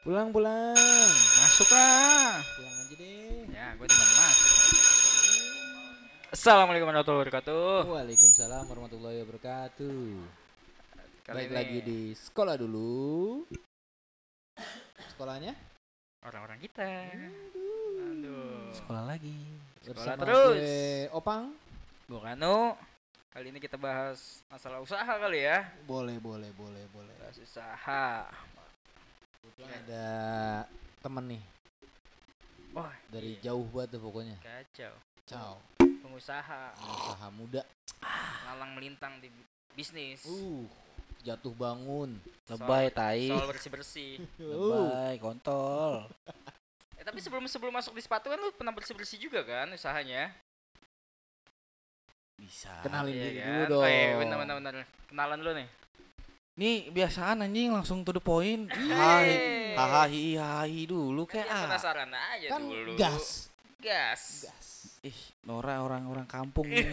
[0.00, 0.72] Pulang pulang.
[1.44, 2.40] Masuk lah.
[2.56, 3.44] Pulang aja deh.
[3.52, 4.38] Ya, gue teman mas.
[6.32, 7.84] Assalamualaikum warahmatullahi wabarakatuh.
[7.84, 10.00] Waalaikumsalam warahmatullahi wabarakatuh.
[11.20, 13.44] Kali Balik ini lagi di sekolah dulu.
[15.12, 15.52] Sekolahnya?
[16.24, 16.88] orang-orang kita.
[18.00, 18.72] Aduh.
[18.72, 19.36] Sekolah lagi.
[19.84, 20.56] Sekolah Bersama terus.
[20.56, 21.52] gue Opang.
[22.08, 22.72] Bung Anu.
[23.36, 25.68] Kali ini kita bahas masalah usaha kali ya.
[25.84, 27.12] Boleh boleh boleh boleh.
[27.20, 28.32] Bahas usaha.
[29.40, 30.04] Kebetulan ada
[31.00, 31.42] temen nih
[32.70, 33.50] Wah, dari iya.
[33.50, 34.36] jauh banget tuh pokoknya.
[34.38, 34.94] kacau.
[35.26, 35.52] Ciao.
[35.80, 37.62] Pengusaha Usaha muda.
[38.46, 39.26] lalang melintang di
[39.74, 40.22] bisnis.
[40.22, 40.70] Uh,
[41.20, 42.14] jatuh bangun.
[42.46, 43.26] Lebay tai.
[43.26, 44.22] Soal bersih-bersih.
[44.38, 46.06] Uh, Lebay kontol.
[47.00, 50.36] Eh tapi sebelum sebelum masuk di sepatu kan lu pernah bersih-bersih juga kan usahanya?
[52.36, 52.68] Bisa.
[52.84, 53.48] kenalin Iya diri kan?
[53.48, 53.82] dulu dong.
[53.82, 54.72] Oh, iya, benar benar benar.
[55.08, 55.68] Kenalan dulu nih.
[56.60, 58.68] Nih biasaan anjing langsung to the point.
[58.68, 59.72] Hai.
[59.72, 61.64] Hahaha hi hi dulu Kan kayak dia ah.
[61.64, 62.92] penasaran aja Kan dulu.
[63.00, 63.48] gas.
[63.80, 64.44] Gas.
[64.44, 64.68] Gas.
[65.00, 65.16] Ih,
[65.48, 66.84] Nora orang-orang kampung nih.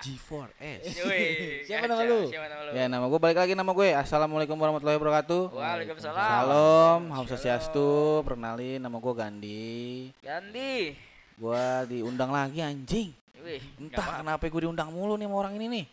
[0.00, 0.88] G4S.
[1.04, 1.20] Yoi,
[1.68, 2.24] Siapa nama lu?
[2.32, 2.70] Siapa nama lu?
[2.72, 3.92] Ya nama gue balik lagi nama gue.
[3.92, 5.42] Assalamualaikum warahmatullahi wabarakatuh.
[5.52, 6.16] Waalaikumsalam.
[6.16, 7.28] Salam, Ham Shalom.
[7.28, 8.24] Swastiastu.
[8.24, 9.76] Perkenalin nama gue Gandhi.
[10.24, 10.96] Gandhi.
[11.36, 13.12] Gue diundang lagi anjing.
[13.44, 15.84] Wih, Entah kenapa gue diundang mulu nih sama orang ini nih.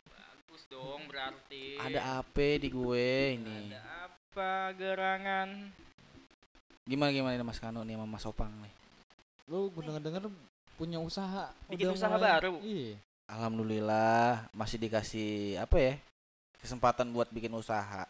[0.70, 1.82] Dong berarti.
[1.82, 3.74] Ada apa di gue ini?
[3.74, 5.50] Ada apa gerangan?
[6.86, 8.74] Gimana gimana nih Mas Kano nih sama Mas Opang nih?
[9.50, 10.30] Lu gue denger-denger
[10.78, 11.50] punya usaha.
[11.68, 12.54] Bikin Udah usaha mulai- baru?
[12.62, 12.96] Iya.
[13.30, 15.94] Alhamdulillah masih dikasih apa ya?
[16.62, 18.06] Kesempatan buat bikin usaha.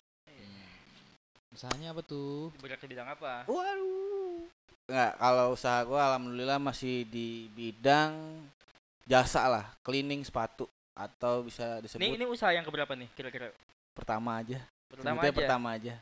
[1.55, 2.51] Usahanya apa tuh?
[2.61, 3.43] Bergerak di bidang apa?
[3.47, 4.47] Waduh.
[4.89, 8.15] Enggak, kalau usaha gua alhamdulillah masih di bidang
[9.05, 13.55] jasa lah, cleaning sepatu atau bisa disebut Ini ini usaha yang keberapa nih kira-kira?
[13.95, 14.59] pertama aja.
[14.91, 15.39] Pertama Sebutnya aja.
[15.39, 15.95] pertama aja.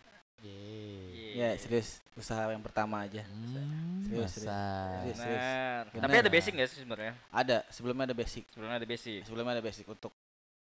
[1.37, 3.21] Ya, serius, usaha yang pertama aja.
[3.29, 4.45] Hmm, Serius, serius.
[4.45, 4.61] masa.
[5.05, 5.17] Serius.
[5.21, 5.83] Benar.
[5.93, 6.01] Benar.
[6.05, 7.13] Tapi ada basic nggak sih sebenarnya?
[7.29, 8.43] Ada, sebelumnya ada basic.
[8.53, 9.19] Sebelumnya ada basic.
[9.25, 10.13] Sebelumnya ada basic untuk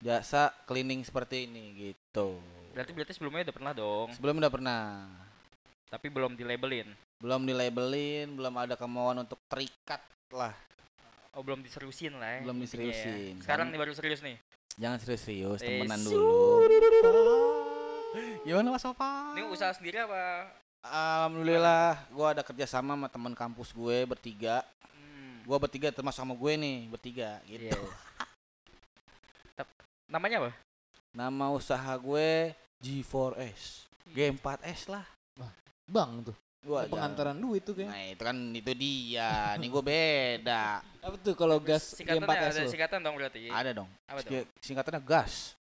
[0.03, 2.39] jasa cleaning seperti ini gitu.
[2.75, 4.09] Berarti berarti sebelumnya udah pernah dong.
[4.15, 4.83] Sebelumnya udah pernah.
[5.91, 6.89] Tapi belum di labelin.
[7.23, 10.03] Belum di labelin, belum ada kemauan untuk terikat
[10.35, 10.55] lah.
[11.33, 12.29] Oh belum diseriusin lah.
[12.31, 12.63] ya Belum ya.
[12.63, 13.35] diseriusin.
[13.41, 14.37] Sekarang Kan- nih baru serius nih.
[14.75, 16.65] Jangan serius-serius, Eh, temenan dulu.
[18.43, 19.33] Gimana Mas Opa?
[19.33, 20.49] Ini usaha sendiri apa?
[20.83, 24.65] Alhamdulillah, gua ada kerja sama sama teman kampus gue bertiga.
[24.91, 25.45] Hmm.
[25.45, 27.69] Gua bertiga termasuk sama gue nih, bertiga gitu.
[27.69, 27.81] Iya.
[29.55, 29.77] Tap-
[30.09, 30.51] Namanya apa?
[31.13, 33.89] Nama usaha gue G4S.
[34.11, 35.05] G4S lah.
[35.85, 36.37] Bang tuh.
[36.63, 37.91] Gua pengantaran duit tuh kayak.
[37.91, 39.59] Nah, itu kan itu dia.
[39.59, 40.79] nih gue beda.
[41.05, 42.71] Apa tuh kalau gas Singkatannya G4S ada lu?
[42.71, 43.41] singkatan dong berarti.
[43.47, 43.89] Ada dong.
[44.07, 44.31] Apa tuh?
[44.31, 45.59] Sing- Singkatannya gas.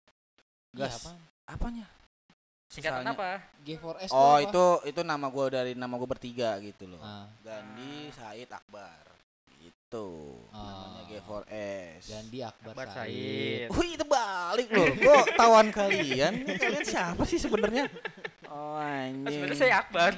[0.70, 0.94] Iya, Gas.
[1.02, 1.18] apaan?
[1.48, 1.86] Apanya?
[2.68, 3.42] Singkatan apa?
[3.60, 4.44] G4S tuh Oh, apa?
[4.44, 7.00] itu itu nama gue dari nama gue bertiga gitu loh.
[7.00, 9.02] Ah, Gandhi Said Akbar.
[9.58, 10.06] Itu
[10.48, 11.08] namanya Ah.
[11.08, 12.02] G4S.
[12.06, 13.08] Gandhi Akbar, Akbar Said.
[13.08, 13.68] Said.
[13.72, 14.86] Wih, itu balik loh.
[14.94, 16.32] Kok tawan kalian?
[16.46, 17.88] Kalian siapa sih sebenarnya?
[18.50, 19.22] Oh, anjing.
[19.22, 20.10] Oh, sebenarnya saya Akbar.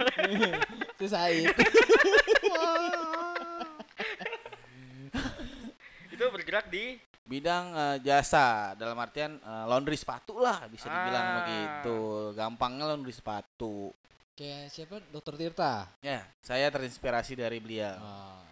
[0.97, 1.53] Itu Said.
[6.13, 11.35] itu bergerak di bidang eh, jasa dalam artian eh, laundry sepatu lah bisa dibilang Ah.
[11.41, 11.99] begitu.
[12.33, 13.91] Gampangnya laundry sepatu.
[14.33, 14.97] Kayak siapa?
[15.13, 15.89] Dokter Tirta.
[16.01, 17.97] Ya, saya terinspirasi dari beliau.
[17.97, 18.52] Ah, oke.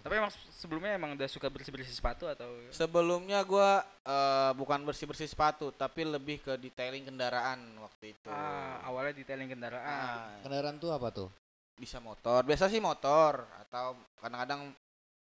[0.00, 5.68] Tapi emang sebelumnya emang udah suka bersih-bersih sepatu atau Sebelumnya gua eh, bukan bersih-bersih sepatu,
[5.70, 8.26] tapi lebih ke detailing kendaraan waktu itu.
[8.26, 9.84] ah, awalnya detailing kendaraan.
[9.84, 11.28] Ah, Kendaraan tuh apa tuh?
[11.76, 12.44] bisa motor.
[12.44, 14.68] Biasa sih motor atau kadang-kadang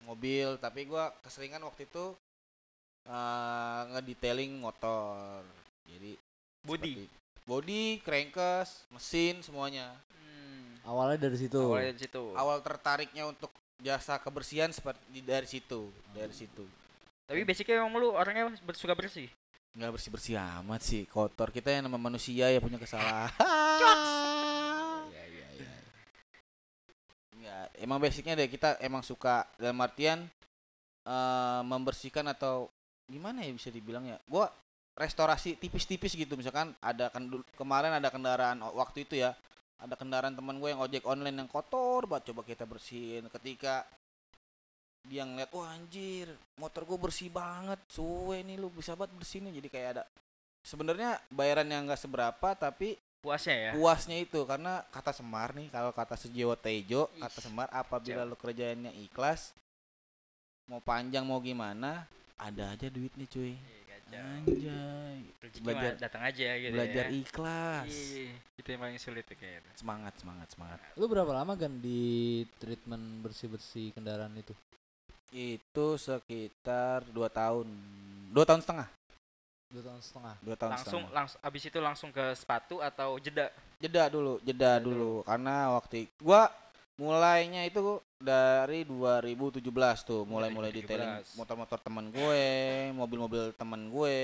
[0.02, 2.14] mobil, tapi gua keseringan waktu itu
[3.04, 5.42] eh, ngedetailing motor.
[5.84, 6.18] Jadi
[6.62, 6.94] Body.
[6.98, 9.94] seperti- body, crankcase, mesin semuanya.
[10.14, 10.78] Hmm.
[10.82, 11.58] Awalnya dari situ.
[11.60, 12.22] Awalnya dari situ.
[12.32, 13.50] Awal tertariknya untuk
[13.82, 16.64] jasa kebersihan seperti dari situ, dari situ.
[17.26, 19.28] Tapi basicnya emang lu orangnya suka bersih.
[19.72, 23.32] nggak bersih bersih amat sih kotor kita yang nama manusia ya punya kesalahan
[25.08, 25.72] Iya iya iya.
[27.32, 30.28] Nggak, emang basicnya deh kita emang suka dalam artian
[31.02, 32.68] eh membersihkan atau
[33.08, 34.52] gimana ya bisa dibilang ya gua
[34.92, 37.08] restorasi tipis-tipis gitu misalkan ada
[37.56, 39.32] kemarin ada kendaraan waktu itu ya
[39.82, 42.30] ada kendaraan teman gue yang ojek online yang kotor banget.
[42.30, 43.26] Coba kita bersihin.
[43.26, 43.82] Ketika
[45.02, 46.30] dia ngeliat wah anjir
[46.62, 50.04] motor gue bersih banget suwe nih lu bisa banget bersihin jadi kayak ada
[50.62, 53.70] sebenarnya bayaran yang nggak seberapa tapi Puasnya ya.
[53.78, 54.42] puasnya itu.
[54.42, 59.54] Karena kata Semar nih kalau kata Sujiwo Tejo Ih, kata Semar apabila lu kerjaannya ikhlas
[60.66, 63.54] mau panjang mau gimana ada aja duitnya cuy.
[63.54, 63.81] Iya,
[64.18, 65.16] Anjay.
[65.40, 67.10] Rezeki belajar- datang aja gitu Belajar ya.
[67.12, 67.88] ikhlas.
[67.88, 69.72] Iya, itu yang paling sulit tuh kayaknya.
[69.74, 70.78] Semangat, semangat, semangat.
[70.94, 72.02] Lu berapa lama kan di
[72.58, 74.54] treatment bersih-bersih kendaraan itu?
[75.30, 77.66] Itu sekitar dua tahun.
[78.28, 78.88] Dua tahun setengah.
[79.68, 80.34] Dua tahun setengah.
[80.44, 81.16] Dua tahun Langsung setengah.
[81.16, 83.48] langsung abis itu langsung ke sepatu atau jeda?
[83.80, 85.24] Jeda dulu, jeda Jeda dulu.
[85.24, 86.52] Karena waktu gua
[87.00, 89.60] mulainya itu dari 2017
[90.04, 90.78] tuh, mulai-mulai 2017.
[90.84, 92.46] detailing motor-motor teman gue,
[92.94, 94.20] mobil-mobil teman gue.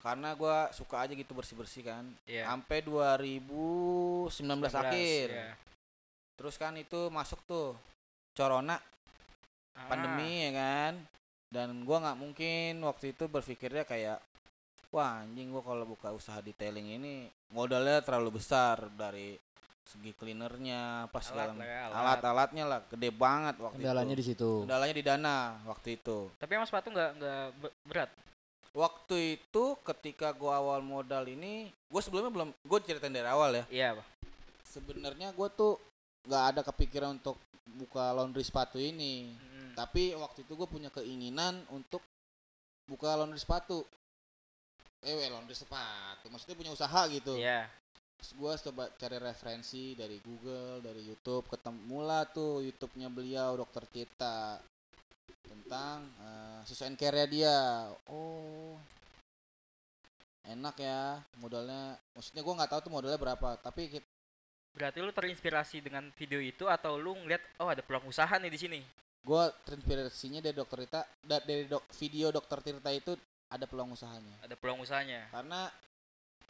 [0.00, 2.08] Karena gua suka aja gitu bersih-bersih kan.
[2.24, 2.48] Iya.
[2.48, 4.32] Sampai 2019
[4.72, 5.26] akhir.
[5.28, 5.52] iya.
[6.40, 7.76] Terus kan itu masuk tuh
[8.32, 8.80] corona
[9.76, 10.92] Ah, pandemi ya kan
[11.50, 14.18] dan gua nggak mungkin waktu itu berpikirnya kayak
[14.90, 19.38] wah anjing gua kalau buka usaha detailing ini modalnya terlalu besar dari
[19.90, 21.98] segi cleanernya apa segala Alat lah ya, alat.
[21.98, 24.50] alat-alatnya lah gede banget waktu Kendalanya itu di situ.
[24.62, 28.10] kendalanya di dana waktu itu Tapi emang sepatu nggak nggak be- berat.
[28.70, 31.52] waktu itu ketika gua awal modal ini
[31.86, 34.06] gua sebelumnya belum gua ceritain dari awal ya Iya, Pak.
[34.64, 35.74] sebenarnya gua tuh
[36.22, 37.34] nggak ada kepikiran untuk
[37.68, 39.74] buka laundry sepatu ini Mm.
[39.74, 42.02] tapi waktu itu gue punya keinginan untuk
[42.84, 43.86] buka laundry sepatu
[45.00, 47.70] eh weh, laundry sepatu maksudnya punya usaha gitu Iya.
[48.20, 53.88] Terus gue coba cari referensi dari Google dari YouTube ketemu lah tuh YouTube-nya beliau dokter
[53.88, 54.60] Cita
[55.40, 58.76] tentang uh, susu and care dia oh
[60.44, 63.88] enak ya modalnya maksudnya gue nggak tahu tuh modalnya berapa tapi
[64.70, 68.60] Berarti lu terinspirasi dengan video itu atau lu ngeliat oh ada peluang usaha nih di
[68.60, 68.80] sini?
[69.20, 73.12] gue terinspirasinya dari dokter Tirta da- dari dok, video dokter Tirta itu
[73.50, 75.28] ada peluang usahanya Ada peluang usahanya.
[75.28, 75.68] karena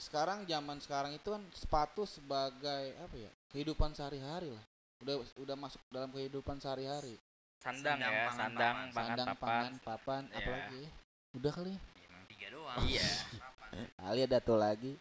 [0.01, 4.65] sekarang zaman sekarang itu kan sepatu sebagai apa ya kehidupan sehari-hari lah
[5.05, 7.21] udah udah masuk dalam kehidupan sehari-hari
[7.61, 8.89] Sandang, Sandang, ya, pangan, sandang, papan.
[8.89, 9.49] pangan, sandang papan.
[9.53, 10.37] pangan papan Iya.
[10.41, 10.91] apalagi ya?
[11.37, 11.81] udah kali ya?
[12.09, 12.79] Emang tiga doang.
[12.89, 13.09] Iya.
[14.01, 14.93] kali ada tuh lagi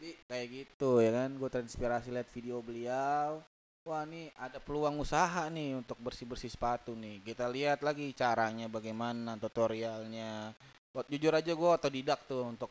[0.00, 3.44] jadi kayak gitu ya kan gue terinspirasi lihat video beliau
[3.84, 8.64] wah nih ada peluang usaha nih untuk bersih bersih sepatu nih kita lihat lagi caranya
[8.72, 10.56] bagaimana tutorialnya
[10.90, 12.66] Buat jujur aja gue otodidak tuh untuk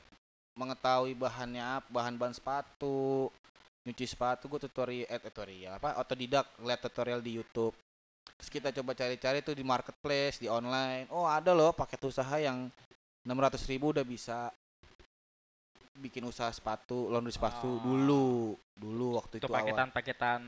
[0.59, 3.31] mengetahui bahannya apa bahan bahan sepatu
[3.79, 7.71] nyuci sepatu gue tutorial eh, tutorial apa otodidak lihat tutorial di YouTube.
[8.35, 11.07] Terus kita coba cari-cari tuh di marketplace di online.
[11.09, 12.67] Oh ada loh paket usaha yang
[13.23, 13.35] 600.000
[13.69, 14.51] ribu udah bisa
[15.95, 17.79] bikin usaha sepatu laundry sepatu Oh.
[17.81, 18.25] dulu
[18.73, 19.59] dulu waktu Itu itu awal.
[19.63, 20.41] paketan-paketan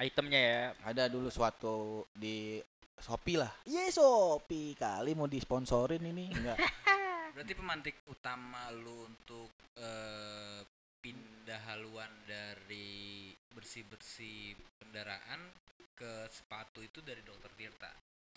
[0.00, 0.62] itemnya ya.
[0.80, 2.56] ada dulu suatu di
[2.96, 3.52] Shopee lah.
[3.64, 6.56] Iya Shopee kali mau disponsorin ini enggak
[7.34, 10.60] Berarti pemantik utama lu untuk eh,
[11.00, 15.40] pindah haluan dari bersih-bersih kendaraan
[15.96, 17.90] ke sepatu itu dari dokter Tirta?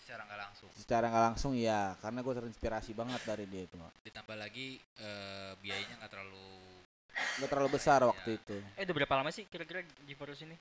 [0.04, 0.68] Secara nggak langsung.
[0.76, 6.04] secara nggak langsung ya karena gue terinspirasi banget dari dia itu Ditambah lagi eh, biayanya
[6.04, 6.48] nggak terlalu
[7.40, 8.56] nggak terlalu besar waktu itu.
[8.76, 10.56] Eh udah berapa lama sih kira-kira GeForce ini?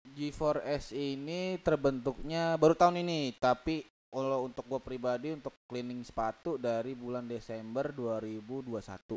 [0.00, 6.92] G4S ini terbentuknya baru tahun ini tapi kalau untuk gue pribadi untuk cleaning sepatu dari
[6.92, 9.16] bulan Desember 2021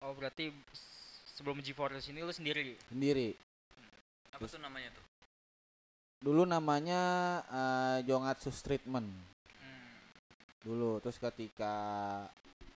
[0.00, 0.52] Oh berarti
[1.26, 2.76] sebelum GeForce ini lu sendiri?
[2.86, 3.32] sendiri
[4.30, 5.04] apa tuh namanya tuh?
[6.20, 7.00] dulu namanya
[7.44, 9.08] eh, Jongatsu Treatment
[9.54, 9.96] Hmm.
[10.60, 11.74] dulu terus ketika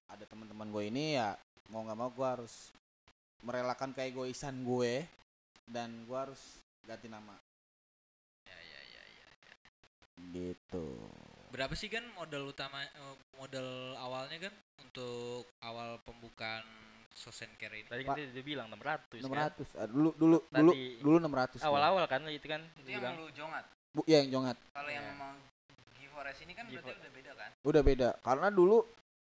[0.04, 1.36] ada teman-teman gue ini ya
[1.68, 2.72] mau nggak mau gue harus
[3.40, 5.04] merelakan keegoisan gue
[5.68, 6.40] dan gue harus
[6.82, 7.36] ganti nama
[8.44, 9.28] Ya ya ya ya.
[10.32, 10.88] gitu
[11.48, 16.64] Berapa sih kan modal utama eh, modal awalnya kan untuk awal pembukaan
[17.16, 17.88] Sosen Care ini?
[17.88, 19.52] Tadi kan dia udah bilang 600 kan?
[19.56, 21.68] 600 ah, dulu dulu dulu Tadi dulu 600 gua.
[21.72, 23.64] Awal-awal kan itu kan Itu yang lu jongat.
[23.96, 25.12] Bu, ya yang jongat Kalau yang Iya.
[25.16, 25.34] memang
[25.96, 27.00] G4S ini kan berarti G4.
[27.00, 27.50] udah beda kan?
[27.64, 28.78] udah beda karena dulu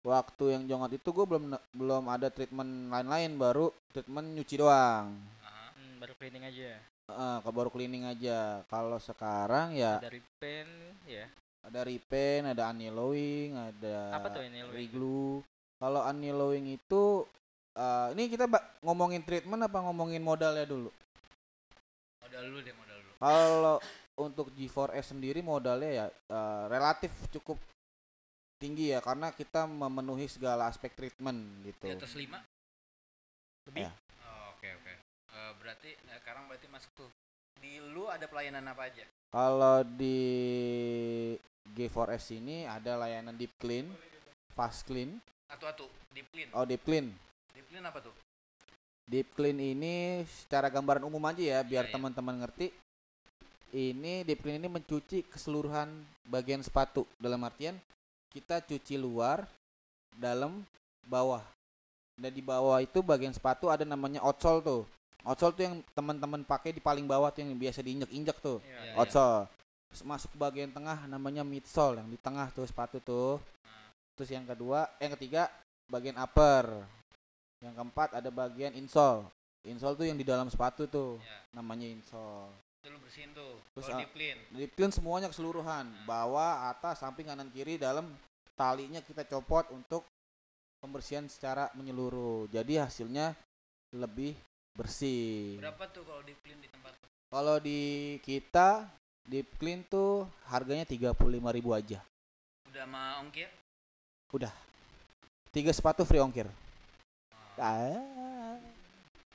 [0.01, 1.45] waktu yang jongat itu gue belum
[1.77, 5.13] belum ada treatment lain-lain baru treatment nyuci doang.
[5.45, 6.81] Hmm, baru cleaning aja.
[7.11, 10.69] Heeh, ke baru cleaning aja kalau sekarang ya Dari pen
[11.05, 11.27] ya.
[11.61, 15.45] Ada repaint ada annealing ada Apa tuh reglue
[15.81, 17.25] kalau annealing itu
[17.77, 18.49] eh, ini kita
[18.85, 20.89] ngomongin treatment apa ngomongin modalnya dulu
[22.21, 23.13] Modal dulu deh modal dulu.
[23.21, 23.77] kalau
[24.21, 27.57] untuk G4S sendiri modalnya ya eh, relatif cukup
[28.61, 32.29] tinggi ya karena kita memenuhi segala aspek treatment gitu Di atas 5?
[33.73, 33.89] Lebih?
[33.89, 33.93] Ya.
[34.21, 34.95] Oh, oke oke.
[35.33, 37.11] Eh, berarti nah, sekarang berarti masuk tuh.
[37.57, 39.05] Di lu ada pelayanan apa aja?
[39.31, 40.19] Kalau di
[41.71, 43.87] G4S ini ada layanan deep clean,
[44.59, 46.51] fast clean, Atu-atu, deep clean.
[46.51, 47.15] oh deep clean.
[47.55, 48.15] Deep clean apa tuh?
[49.07, 51.93] Deep clean ini secara gambaran umum aja ya biar iya.
[51.95, 52.75] teman-teman ngerti.
[53.71, 55.95] Ini deep clean ini mencuci keseluruhan
[56.27, 57.79] bagian sepatu dalam artian
[58.31, 59.47] kita cuci luar,
[60.15, 60.63] dalam,
[61.07, 61.43] bawah.
[62.19, 64.83] Dan di bawah itu bagian sepatu ada namanya outsole tuh.
[65.25, 68.59] Outsole tuh yang teman-teman pakai di paling bawah tuh yang biasa diinjek-injek tuh.
[68.65, 68.93] Iya.
[68.93, 68.93] Iya.
[68.97, 69.45] outsole.
[69.91, 73.43] Terus masuk ke bagian tengah namanya midsole yang di tengah tuh sepatu tuh.
[74.15, 75.49] Terus yang kedua, yang ketiga
[75.91, 76.85] bagian upper.
[77.61, 79.29] Yang keempat ada bagian insole.
[79.67, 81.37] Insole tuh yang di dalam sepatu tuh Ya.
[81.53, 82.49] namanya insole.
[82.81, 83.61] Itu lu bersihin tuh.
[83.77, 84.39] Terus, deep clean.
[84.57, 88.09] Deep clean semuanya keseluruhan, bawah, atas, samping, kanan, kiri, dalam
[88.57, 90.09] talinya kita copot untuk
[90.81, 92.49] pembersihan secara menyeluruh.
[92.49, 93.37] Jadi hasilnya
[93.93, 94.33] lebih
[94.75, 95.59] bersih.
[95.59, 96.93] Berapa tuh kalau deep clean di tempat?
[97.29, 97.81] Kalau di
[98.21, 98.87] kita
[99.23, 101.15] deep clean tuh harganya 35.000
[101.71, 101.99] aja.
[102.67, 103.49] Udah sama ongkir?
[105.51, 106.47] Tiga sepatu free ongkir.
[106.47, 108.55] Oh, Ah.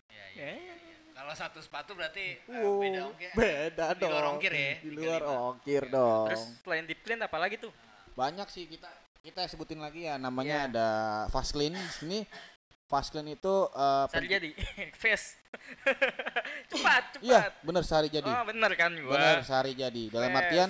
[0.07, 0.57] iya, iya, Eh.
[0.57, 0.95] iya, iya.
[1.11, 3.31] Kalau satu sepatu berarti eh, Wow, beda ongkir.
[3.33, 4.33] beda Di luar dong.
[4.33, 5.43] ongkir ya, Di luar 35.
[5.45, 5.91] ongkir Oke.
[5.91, 6.25] dong.
[6.27, 7.71] Terus selain deep clean apa lagi tuh?
[8.15, 8.87] Banyak sih kita
[9.19, 10.69] kita sebutin lagi ya namanya Iya.
[10.71, 10.87] ada
[11.27, 11.73] fast clean.
[11.73, 12.19] Di sini
[12.85, 14.49] fast clean itu eh, Sari pen- jadi.
[15.01, 15.27] Face.
[16.71, 17.23] cepat, cepat.
[17.23, 18.27] Iya, bener sehari jadi.
[18.27, 19.15] Oh, bener kan gua.
[19.15, 20.03] Bener sehari jadi.
[20.11, 20.41] Dalam Fast.
[20.45, 20.69] artian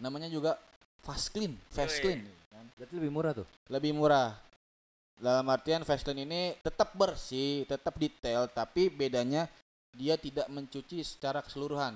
[0.00, 0.58] namanya juga
[1.04, 2.24] fast clean, fast clean.
[2.50, 2.64] kan.
[2.80, 3.46] Berarti lebih murah tuh.
[3.70, 4.34] Lebih murah.
[5.14, 9.46] Dalam artian fast clean ini tetap bersih, tetap detail, tapi bedanya
[9.94, 11.94] dia tidak mencuci secara keseluruhan.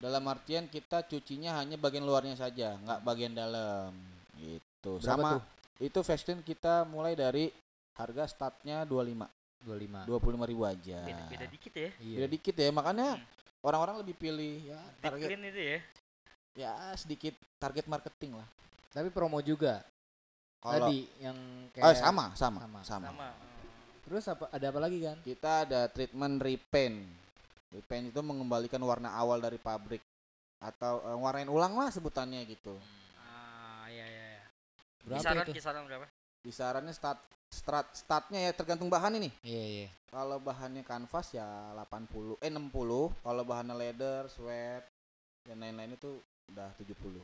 [0.00, 3.90] Dalam artian kita cucinya hanya bagian luarnya saja, nggak bagian dalam.
[4.38, 4.92] Gitu.
[5.02, 5.42] Berapa Sama tuh?
[5.80, 7.50] itu fast clean kita mulai dari
[8.00, 9.28] harga startnya 25,
[9.64, 10.08] 25.
[10.08, 10.98] 25 ribu aja.
[11.04, 11.90] Beda, beda dikit ya.
[12.00, 12.16] Iya.
[12.16, 13.26] Beda dikit ya, makanya Hmm.
[13.60, 15.78] orang-orang lebih pilih ya target clean itu ya.
[16.56, 18.48] ya sedikit target marketing lah.
[18.90, 19.84] Tapi promo juga.
[20.60, 21.36] Kalau Tadi yang
[21.72, 22.80] eh, kayak sama, sama, sama.
[22.84, 23.28] sama, Sama.
[24.04, 25.16] Terus apa ada apa lagi kan?
[25.22, 26.98] Kita ada treatment repaint.
[27.70, 30.02] Repaint itu mengembalikan warna awal dari pabrik
[30.60, 32.76] atau eh, warnain ulang lah sebutannya gitu.
[33.16, 34.44] Ah, iya iya iya.
[35.06, 35.52] Berapa Kisaran itu?
[35.56, 36.06] kisaran berapa?
[36.44, 39.30] Kisarannya start start startnya ya tergantung bahan ini.
[39.42, 39.88] Iya, iya.
[40.10, 44.86] Kalau bahannya kanvas ya 80 eh 60, kalau bahannya leather, sweat
[45.44, 46.18] dan lain-lain itu
[46.50, 47.20] udah 70.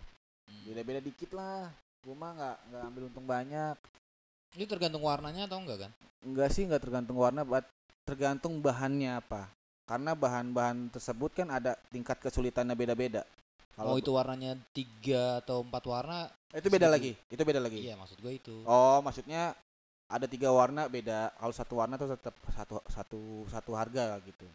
[0.46, 0.62] Hmm.
[0.66, 1.70] Beda-beda dikit lah.
[2.02, 3.76] Gua mah nggak nggak ambil untung banyak.
[4.54, 5.92] Itu tergantung warnanya atau enggak kan?
[6.22, 7.66] Enggak sih, enggak tergantung warna, but
[8.06, 9.50] tergantung bahannya apa.
[9.86, 13.22] Karena bahan-bahan tersebut kan ada tingkat kesulitannya beda-beda.
[13.76, 16.26] oh itu warnanya tiga atau empat warna?
[16.56, 17.84] itu beda lagi, itu beda lagi.
[17.84, 18.64] Iya maksud gue itu.
[18.64, 19.52] Oh, maksudnya
[20.06, 21.34] ada tiga warna beda.
[21.34, 23.20] Kalau satu warna tuh tetap satu satu
[23.50, 24.46] satu harga gitu.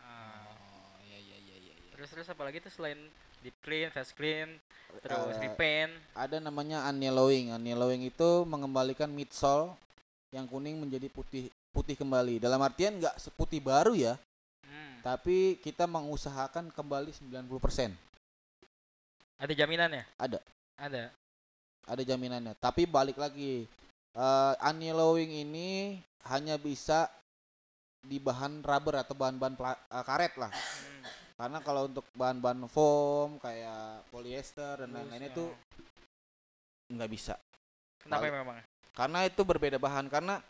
[0.00, 0.48] Ah.
[0.96, 1.72] Oh iya iya iya iya.
[1.76, 1.90] iya.
[1.92, 2.96] Terus terus apa lagi tuh selain
[3.44, 4.56] deep clean, fast clean,
[5.04, 5.92] terus Eh, repaint.
[6.16, 7.52] ada namanya unyellowing.
[7.52, 9.76] Unyellowing itu mengembalikan midsole
[10.32, 12.40] yang kuning menjadi putih putih kembali.
[12.40, 14.16] Dalam artian nggak seputih baru ya,
[14.64, 14.96] Hmm.
[15.04, 17.92] tapi kita mengusahakan kembali 90%.
[19.36, 20.04] Ada jaminannya?
[20.16, 20.40] Ada.
[20.80, 21.12] Ada.
[21.86, 22.56] ada jaminannya.
[22.58, 23.68] Tapi balik lagi,
[24.16, 26.00] eh unyellowing ini
[26.32, 27.06] hanya bisa
[28.06, 30.52] di bahan rubber atau bahan-bahan eh, karet lah.
[30.52, 31.04] Hmm.
[31.36, 37.34] Karena kalau untuk bahan-bahan foam kayak polyester dan lain-lainnya Terus, itu nggak bisa.
[38.00, 38.34] Kenapa balik.
[38.40, 38.56] memang?
[38.96, 40.08] Karena itu berbeda bahan.
[40.08, 40.40] Karena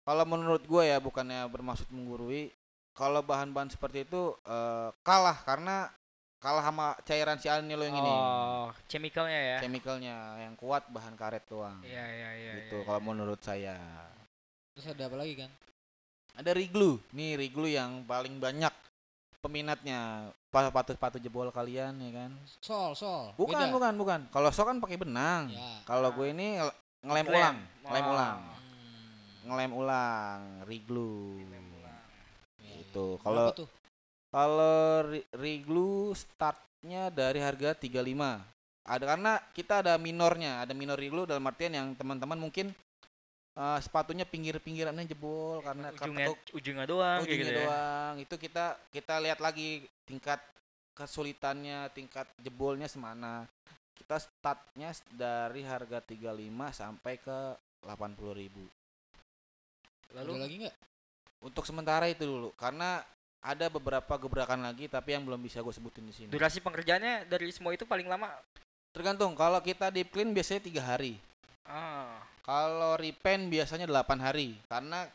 [0.00, 2.48] kalau menurut gue ya bukannya bermaksud menggurui,
[2.96, 5.92] kalau bahan-bahan seperti itu eh, kalah karena
[6.40, 8.12] kalah sama cairan si unyellowing ini.
[8.16, 9.58] Oh, chemicalnya ya.
[9.60, 11.76] Chemicalnya yang kuat bahan karet doang.
[11.84, 12.52] Iya iya iya.
[12.64, 13.06] gitu iya, kalau iya.
[13.06, 13.76] menurut saya.
[14.72, 15.50] Terus ada apa lagi kan?
[16.40, 16.96] Ada Riglu.
[17.12, 18.72] Nih Riglu yang paling banyak
[19.44, 20.32] peminatnya.
[20.50, 22.30] Sepatu-sepatu jebol kalian ya kan.
[22.64, 23.36] Sol sol.
[23.36, 23.70] Bukan, Beda.
[23.76, 24.20] bukan, bukan.
[24.32, 25.52] Kalau sok kan pakai benang.
[25.52, 25.84] Ya.
[25.84, 27.36] Kalau gue ini nge- ngelem Ngelem.
[27.36, 28.12] ulang, ngelem Oh.
[28.16, 28.38] ulang.
[28.40, 29.44] Hmm.
[29.46, 31.14] Ngelem ulang, Riglu.
[31.46, 32.04] Lem ulang.
[32.64, 33.06] Iya, Itu.
[33.14, 33.22] iya.
[33.22, 33.46] Kalau?
[34.30, 38.40] Kalau Ri- Riglu startnya dari harga 35.
[38.80, 42.72] Ada karena kita ada minornya, ada minor Riglu dalam artian yang teman-teman mungkin
[43.54, 47.58] eh, sepatunya pinggir-pinggirannya jebol karena ujungnya ketekuk ujungnya doang ujungnya gitu ya.
[47.60, 49.68] doang itu kita kita lihat lagi
[50.06, 50.40] tingkat
[50.94, 53.44] kesulitannya tingkat jebolnya semana
[53.94, 56.24] kita startnya dari harga 35
[56.72, 57.38] sampai ke
[57.84, 58.64] 80.000 ribu
[60.10, 60.76] Lalu Ada lagi nggak?
[61.40, 63.00] untuk sementara itu dulu karena
[63.40, 66.30] ada beberapa gebrakan lagi tapi yang belum bisa gue sebutin di sini.
[66.32, 68.28] Durasi pengerjaannya dari semua itu paling lama?
[68.92, 71.16] Tergantung kalau kita deep clean biasanya tiga hari.
[71.64, 72.20] Ah.
[72.44, 75.06] Kalau repaint biasanya 8 hari karena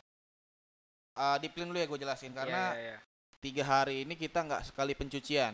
[1.19, 2.33] uh, deep clean dulu ya gue jelasin.
[2.33, 2.99] Karena iya, iya, iya.
[3.43, 5.53] tiga hari ini kita nggak sekali pencucian.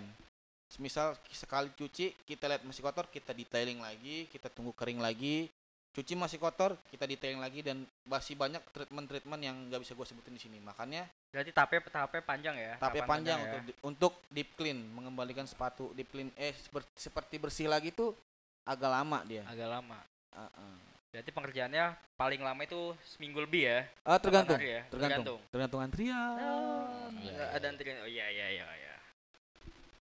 [0.80, 5.52] Misal sekali cuci kita lihat masih kotor kita detailing lagi kita tunggu kering lagi
[5.92, 10.32] cuci masih kotor kita detailing lagi dan masih banyak treatment-treatment yang nggak bisa gue sebutin
[10.32, 13.44] di sini makanya berarti tahapnya tahapnya panjang ya tapi tahapan panjang ya.
[13.44, 18.16] untuk di- untuk deep clean mengembalikan sepatu deep clean eh seper- seperti bersih lagi tuh
[18.64, 20.00] agak lama dia agak lama
[20.32, 20.76] Heeh.
[21.12, 23.84] Berarti pengerjaannya paling lama itu seminggu lebih ya?
[24.08, 24.56] Ah, tergantung.
[24.56, 24.88] Ya?
[24.88, 25.44] Tergantung.
[25.52, 26.40] Tergantung antrian.
[26.40, 27.68] Oh, Iya, ada iya.
[27.68, 27.98] antrian.
[28.00, 28.96] Oh iya iya iya iya.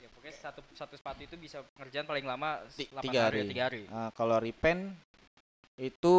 [0.01, 3.49] Ya pokoknya satu satu sepatu itu bisa pengerjaan paling lama Ti- 8 tiga hari, hari.
[3.53, 3.83] tiga hari.
[3.87, 4.97] Ah, kalau repaint
[5.75, 6.17] itu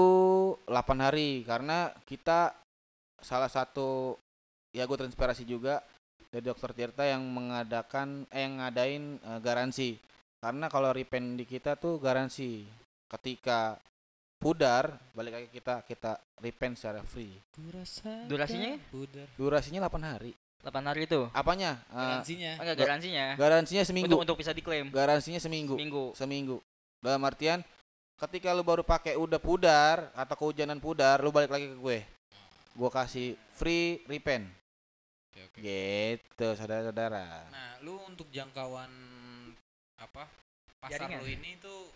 [0.64, 0.68] 8
[1.00, 2.52] hari karena kita
[3.18, 4.20] salah satu
[4.70, 5.80] ya gue terinspirasi juga
[6.28, 9.96] dari dokter Tirta yang mengadakan eh yang ngadain eh, garansi
[10.36, 12.68] karena kalau repaint di kita tuh garansi
[13.08, 13.80] ketika
[14.36, 17.32] pudar balik lagi kita kita repaint secara free
[18.28, 18.76] Durasinya?
[18.92, 19.26] Pudar.
[19.34, 21.30] durasinya 8 hari 8 hari itu.
[21.32, 22.52] apanya Eh, Garansinya.
[22.58, 23.26] Enggak Ga- garansinya.
[23.38, 24.92] garansinya seminggu Untuk untuk bisa diklaim.
[24.92, 26.04] garansinya seminggu Seminggu.
[26.12, 26.56] seminggu
[27.00, 27.64] dalam artian
[28.16, 31.98] ketika lu baru pakai udah pudar atau kehujanan pudar lu balik lagi ke gue
[32.76, 34.48] gue kasih free repaint
[35.32, 35.58] Oke, oke.
[35.60, 38.88] gitu saudara-saudara Nah, lu untuk jangkauan
[39.96, 40.24] apa?
[40.80, 41.20] Pasar Jaringan.
[41.20, 41.92] lu ini tuh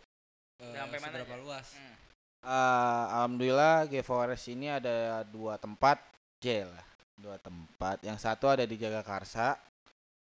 [0.61, 1.43] eh, Sampai mana seberapa aja?
[1.45, 1.67] luas?
[1.77, 1.97] Hmm.
[2.41, 6.01] Eh, alhamdulillah G4S ini ada dua tempat
[6.41, 6.87] jail lah
[7.17, 9.57] dua tempat yang satu ada di Jagakarsa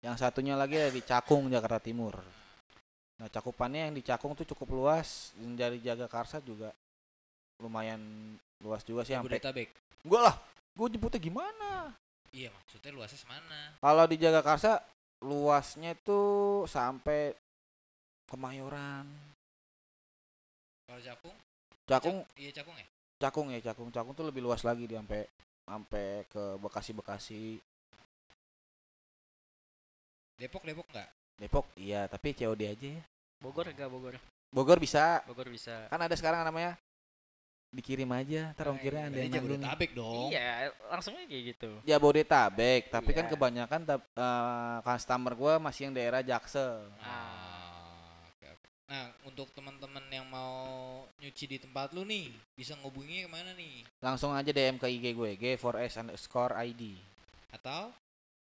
[0.04, 2.20] yang satunya lagi ada di Cakung Jakarta Timur
[3.14, 6.75] nah cakupannya yang di Cakung tuh cukup luas dari Jagakarsa juga
[7.62, 8.02] lumayan
[8.59, 9.71] luas juga sih sampai Jabodetabek.
[10.02, 10.37] Enggak lah,
[10.75, 11.94] gue jemputnya gimana?
[12.35, 13.59] Iya, maksudnya luasnya semana?
[13.78, 14.83] Kalau di Jagakarsa
[15.23, 16.21] luasnya itu
[16.66, 17.33] sampai
[18.26, 19.06] Kemayoran.
[20.90, 21.37] Kalau Cakung?
[21.87, 22.87] Cakung, Cak- iya Cakung ya?
[23.23, 23.88] Cakung ya, Cakung.
[23.94, 25.23] Cakung tuh lebih luas lagi di sampai
[25.64, 27.62] sampai ke Bekasi-Bekasi.
[30.37, 31.09] Depok Depok enggak?
[31.34, 33.02] Depok iya, tapi COD aja ya.
[33.38, 34.14] Bogor enggak Bogor?
[34.48, 35.20] Bogor bisa.
[35.26, 35.90] Bogor bisa.
[35.90, 36.78] Kan ada sekarang namanya
[37.68, 39.34] dikirim aja, ntar Oh, ongkirnya ada Berarti yang.
[39.34, 40.30] Jabodetabek dong.
[40.30, 40.46] Iya,
[40.86, 41.70] langsung aja kayak gitu.
[41.82, 43.32] Jabodetabek, tapi kan Iya.
[43.34, 46.86] kebanyakan tap- eh, customer gua masih yang daerah Jaksel.
[47.02, 48.68] Ah, oke, oke.
[48.86, 50.54] Nah, untuk teman-teman yang mau
[51.18, 53.82] nyuci di tempat lu nih, bisa ngubunginya ke mana nih?
[53.98, 56.94] Langsung aja DM ke IG gue, G4S underscore ID.
[57.50, 57.90] Atau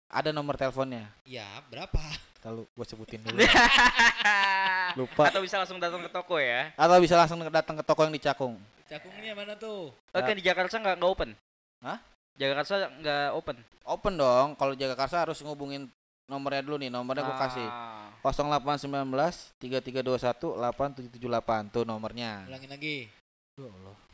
[0.06, 1.10] Ada nomor teleponnya.
[1.26, 1.98] ya berapa?
[2.46, 3.42] Kalau gue sebutin dulu.
[5.02, 5.34] Lupa.
[5.34, 6.70] Atau bisa langsung datang ke toko ya?
[6.78, 8.54] Atau bisa langsung datang ke toko yang di Cakung.
[8.86, 9.90] Cakungnya mana tuh?
[9.90, 11.34] Oh, kan di Jakarta nggak nggak open?
[11.82, 11.98] Hah?
[12.38, 13.56] Jakarta nggak open.
[13.82, 14.54] Open dong.
[14.54, 15.90] Kalau jaga karsa harus ngubungin
[16.30, 16.86] nomornya dulu nih.
[16.86, 17.66] Nomornya gue kasih.
[17.66, 18.14] Ah.
[18.22, 20.38] 0819 3321
[21.18, 22.46] 8778 tuh nomornya.
[22.46, 23.10] Ulangin lagi.
[23.58, 24.05] Ya Allah.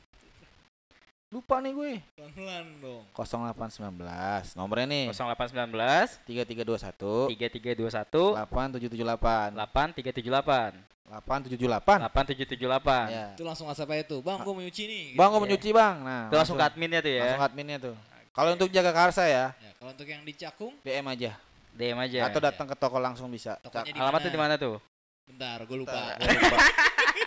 [1.33, 1.92] Lupa nih gue.
[2.12, 3.03] Pelan-pelan dong.
[3.16, 13.09] 0819 nomornya nih 0819 3321 3321 8778 8378 8778 8778.
[13.09, 13.25] ya.
[13.33, 14.21] Itu langsung WhatsApp aja tuh.
[14.21, 15.05] Bang, gua mau nyuci nih.
[15.12, 15.33] Bang Gitu.
[15.33, 17.21] gue menyuci bang nah Itu langsung ke adminnya tuh ya.
[17.23, 17.95] langsung ke adminnya tuh
[18.33, 21.33] kalau untuk jaga karsa ya Ya, kalau untuk yang di Cakung, DM aja
[21.73, 22.29] DM aja.
[22.29, 23.57] atau datang ke toko langsung bisa
[23.95, 24.77] Alamatnya di mana tuh?
[25.23, 25.92] Bentar, gue lupa.
[25.92, 26.59] Bentar, gua lupa.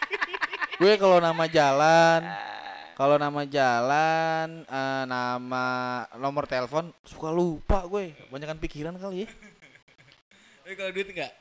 [0.82, 2.22] gue kalau nama jalan
[2.96, 5.66] kalau nama jalan eh, nama
[6.16, 9.30] nomor telepon suka lupa gue banyakan pikiran kali ya
[10.58, 11.32] Tapi kalau duit enggak?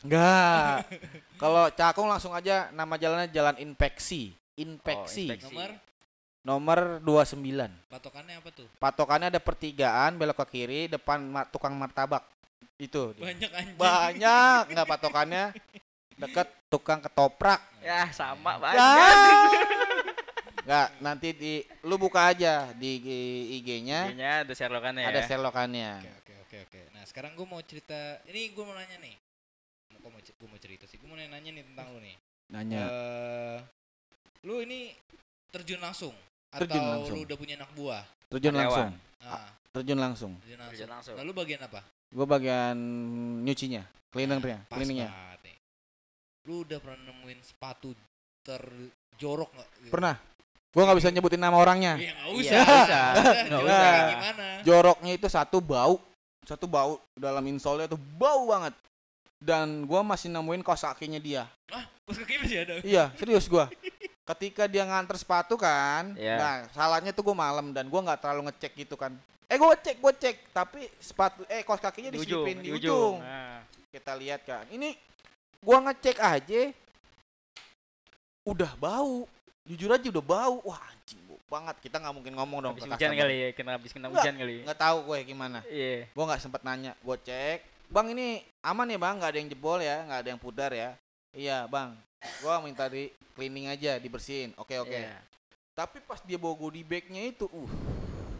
[0.00, 0.74] enggak
[1.42, 5.50] kalau cakung langsung aja nama jalannya jalan infeksi infeksi Oh, infeksi.
[5.50, 5.70] Nomor
[6.40, 7.36] nomor 29
[7.90, 8.64] patokannya apa tuh?
[8.78, 12.24] patokannya ada pertigaan belok ke kiri depan ma- tukang martabak
[12.76, 13.12] itu.
[13.12, 13.76] Banyak anjing.
[13.76, 15.44] banyak nggak patokannya
[16.16, 18.88] deket tukang ketoprak Ya, sama Ya.
[20.60, 20.66] Banyak.
[20.66, 23.00] nggak nanti di lu buka aja di
[23.56, 25.26] IG-nya Ininya ada selokannya ada ya.
[25.26, 26.80] selokannya Oke, oke, oke, oke.
[26.92, 27.96] Nah, sekarang gue mau cerita.
[28.28, 29.14] Ini gue mau nanya nih.
[30.00, 30.96] Kok mau gue mau cerita sih?
[30.96, 32.16] Gue mau nanya nih tentang lu nih.
[32.50, 33.58] nanya Eh,
[34.42, 34.90] lu ini
[35.48, 36.14] terjun langsung
[36.50, 37.14] Terjun atau langsung.
[37.14, 38.02] lu udah punya anak buah?
[38.26, 38.66] terjun Karyawan.
[38.66, 40.72] langsung Nah, terjun langsung terjun langsung.
[40.74, 41.14] Terjun langsung.
[41.18, 41.80] Lalu bagian apa?
[42.10, 42.76] gue bagian
[43.46, 45.08] nyucinya cleanernya Pas cleaningnya.
[46.48, 47.94] Lu udah pernah nemuin sepatu
[48.42, 49.68] terjorok nggak?
[49.84, 49.92] gitu?
[49.92, 50.16] pernah
[50.70, 52.62] gue nggak bisa nyebutin nama orangnya Iya nggak Iya, usah.
[52.62, 53.06] nggak usah.
[53.10, 54.06] Udah, Nggak joroknya usah.
[54.06, 54.46] gimana?
[54.62, 55.94] joroknya itu satu bau
[56.40, 58.74] satu bau dalam insolnya tuh bau banget
[59.36, 62.74] dan gua masih nemuin kaos kakinya dia Ah, kos kaki masih ada.
[62.82, 63.66] iya serius gua
[64.26, 66.36] ketika dia nganter sepatu kan Iya.
[66.36, 69.10] nah salahnya tuh gua malam dan gua nggak terlalu ngecek gitu kan
[69.46, 72.78] eh gua cek gua cek tapi sepatu eh kaos kakinya Di ujung, di, di ujung,
[72.78, 73.14] ujung.
[73.18, 73.66] Nah.
[73.90, 74.94] kita lihat kan ini
[75.58, 76.70] gua ngecek aja
[78.42, 79.26] udah bau
[79.68, 80.56] jujur aja udah bau.
[80.64, 81.76] Wah anjing bau banget.
[81.82, 84.64] Kita nggak mungkin ngomong dong Habis ke hujan kali ya, kena habis kena hujan kali.
[84.64, 85.58] nggak tahu gue gimana.
[85.68, 86.08] Iya.
[86.10, 87.58] gue nggak sempet nanya gue cek.
[87.90, 89.14] Bang ini aman ya bang?
[89.18, 90.90] Nggak ada yang jebol ya nggak ada yang pudar ya?
[91.34, 91.96] Iya bang.
[92.40, 94.52] Gue minta di cleaning aja dibersihin.
[94.60, 94.94] Oke oke.
[94.94, 95.18] Iya.
[95.70, 97.72] tapi pas dia bawa goodie bagnya itu uh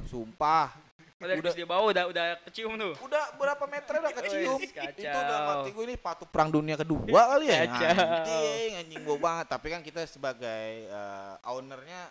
[0.05, 0.77] sumpah
[1.21, 2.97] Udah, Udah- dia bawa udah udah kecium tuh.
[3.05, 4.57] udah berapa meter udah kecium?
[4.57, 4.89] Kacau.
[4.89, 7.69] itu udah mati gue ini patu perang dunia kedua kali ya?
[7.69, 7.89] Kacau.
[7.93, 9.47] anjing anjing bau banget.
[9.53, 12.09] Tapi kan kita sebagai eh, ownernya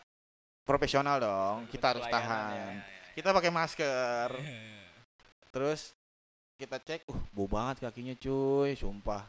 [0.62, 1.65] profesional dong.
[1.67, 2.54] Kita harus tahan.
[2.54, 2.86] Ya,
[3.17, 4.30] kita pakai masker.
[5.58, 5.98] Terus
[6.62, 8.78] kita cek uh bau banget kakinya cuy.
[8.78, 9.26] Sumpah.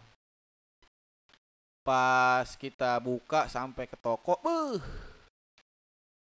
[1.80, 4.76] Pas kita buka sampai ke toko beuh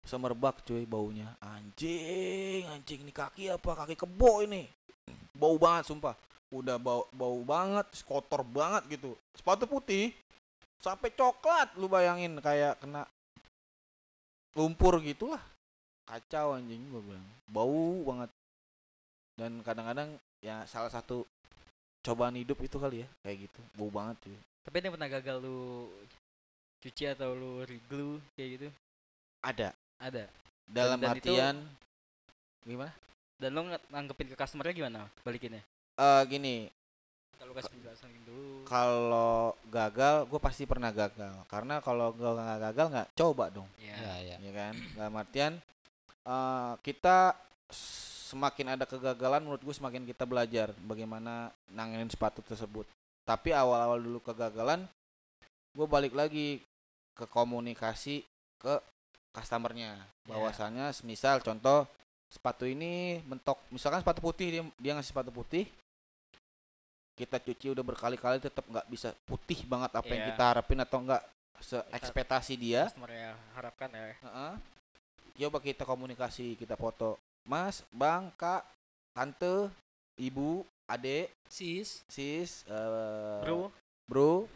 [0.05, 1.33] semerbak cuy baunya.
[1.41, 3.85] Anjing anjing ini kaki apa?
[3.85, 4.69] Kaki kebo ini.
[5.35, 6.15] Bau banget sumpah.
[6.53, 9.17] Udah bau bau banget kotor banget gitu.
[9.35, 10.15] Sepatu putih
[10.79, 13.09] sampai coklat lu bayangin kayak kena
[14.55, 15.43] lumpur gitulah.
[16.05, 17.29] Kacau anjing gua bilang.
[17.51, 18.31] Bau banget.
[19.35, 21.27] Dan kadang-kadang ya salah satu
[22.05, 23.61] cobaan hidup itu kali ya kayak gitu.
[23.75, 24.39] Bau banget cuy.
[24.65, 25.91] Tapi ada yang pernah gagal lu
[26.85, 28.69] cuci atau lu reglue kayak gitu?
[29.45, 30.25] ada Ada.
[30.65, 31.57] dalam dan itu- artian
[32.63, 32.93] gimana
[33.35, 35.61] Dan lu nge- nanggepin ke customernya gimana balikinnya?
[35.95, 36.57] eh gini
[37.35, 38.65] Kalau kasih penjelasan dulu.
[38.65, 43.95] kalau gagal gue pasti pernah gagal karena kalau gue nggak gagal nggak coba dong Ya.
[43.95, 44.37] Ya, ya.
[44.41, 45.53] ya kan dalam artian
[46.25, 47.37] eh, kita
[48.25, 52.89] semakin ada kegagalan menurut gue semakin kita belajar bagaimana nanganin sepatu tersebut
[53.23, 54.89] tapi awal-awal dulu kegagalan
[55.71, 56.65] gue balik lagi
[57.13, 58.25] ke komunikasi
[58.57, 58.81] ke
[59.35, 61.85] customernya bahwasannya misal contoh
[62.31, 65.67] sepatu ini mentok misalkan sepatu putih dia dia ngasih sepatu putih
[67.15, 70.31] kita cuci udah berkali-kali tetap nggak bisa putih banget apa yang Iya.
[70.35, 71.23] kita harapin atau enggak
[71.63, 74.19] seekspektasi dia Customer ya harapkan ya.
[74.19, 74.53] Heeh.
[75.35, 77.19] Coba kita komunikasi, kita foto.
[77.47, 78.63] Mas, Bang, Kak,
[79.15, 79.71] Tante,
[80.19, 83.71] Ibu, Adek, sis Sis, eh, Bro,
[84.07, 84.47] Bro,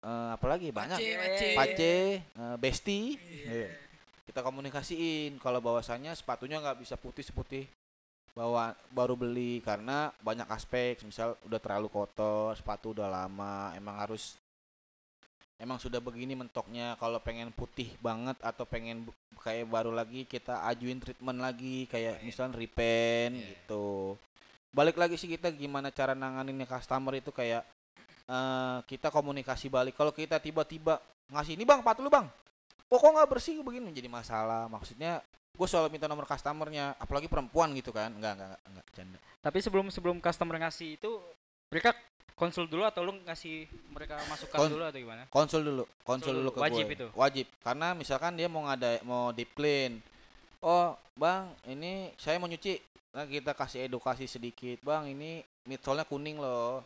[0.00, 0.98] eh, apalagi banyak.
[0.98, 1.28] Pace, Pace.
[1.28, 1.56] pace.
[1.56, 1.92] Pace,
[2.24, 3.00] eh, Besti.
[3.16, 3.68] Iya.
[4.26, 7.66] Kita komunikasiin kalau bahwasannya sepatunya nggak bisa putih seputih
[8.30, 14.38] bawa baru beli karena banyak aspek misal udah terlalu kotor sepatu udah lama emang harus
[15.58, 19.02] emang sudah begini mentoknya kalau pengen putih banget atau pengen
[19.42, 23.44] kayak baru lagi kita ajuin treatment lagi kayak misal repaint Iya.
[23.50, 24.14] gitu
[24.70, 27.66] balik lagi sih kita gimana cara nanganinnya customer itu kayak
[28.30, 32.30] eh, kita komunikasi balik kalau kita tiba-tiba ngasih ini bang patu lu bang
[32.86, 35.18] oh kok nggak bersih begini menjadi masalah maksudnya
[35.50, 39.58] gue selalu minta nomor customernya apalagi perempuan gitu kan enggak enggak enggak, enggak canda tapi
[39.58, 41.10] sebelum sebelum customer ngasih itu
[41.68, 41.90] mereka
[42.32, 45.22] konsul dulu atau lu ngasih mereka masukan Kon- dulu atau gimana?
[45.28, 46.56] konsul dulu konsul Konsul dulu dulu.
[46.56, 46.96] ke Wajib gue.
[46.96, 47.06] itu?
[47.12, 50.00] wajib karena misalkan dia mau ngada mau deep clean
[50.64, 56.40] oh bang ini saya mau nyuci nah kita kasih edukasi sedikit bang ini midsole kuning
[56.40, 56.80] loh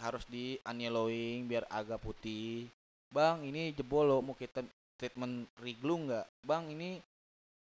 [0.00, 2.66] harus di unyellowing biar agak putih.
[3.14, 4.66] Bang ini jebol loh mau kita
[4.98, 6.26] treatment reglue nggak?
[6.42, 6.98] Bang ini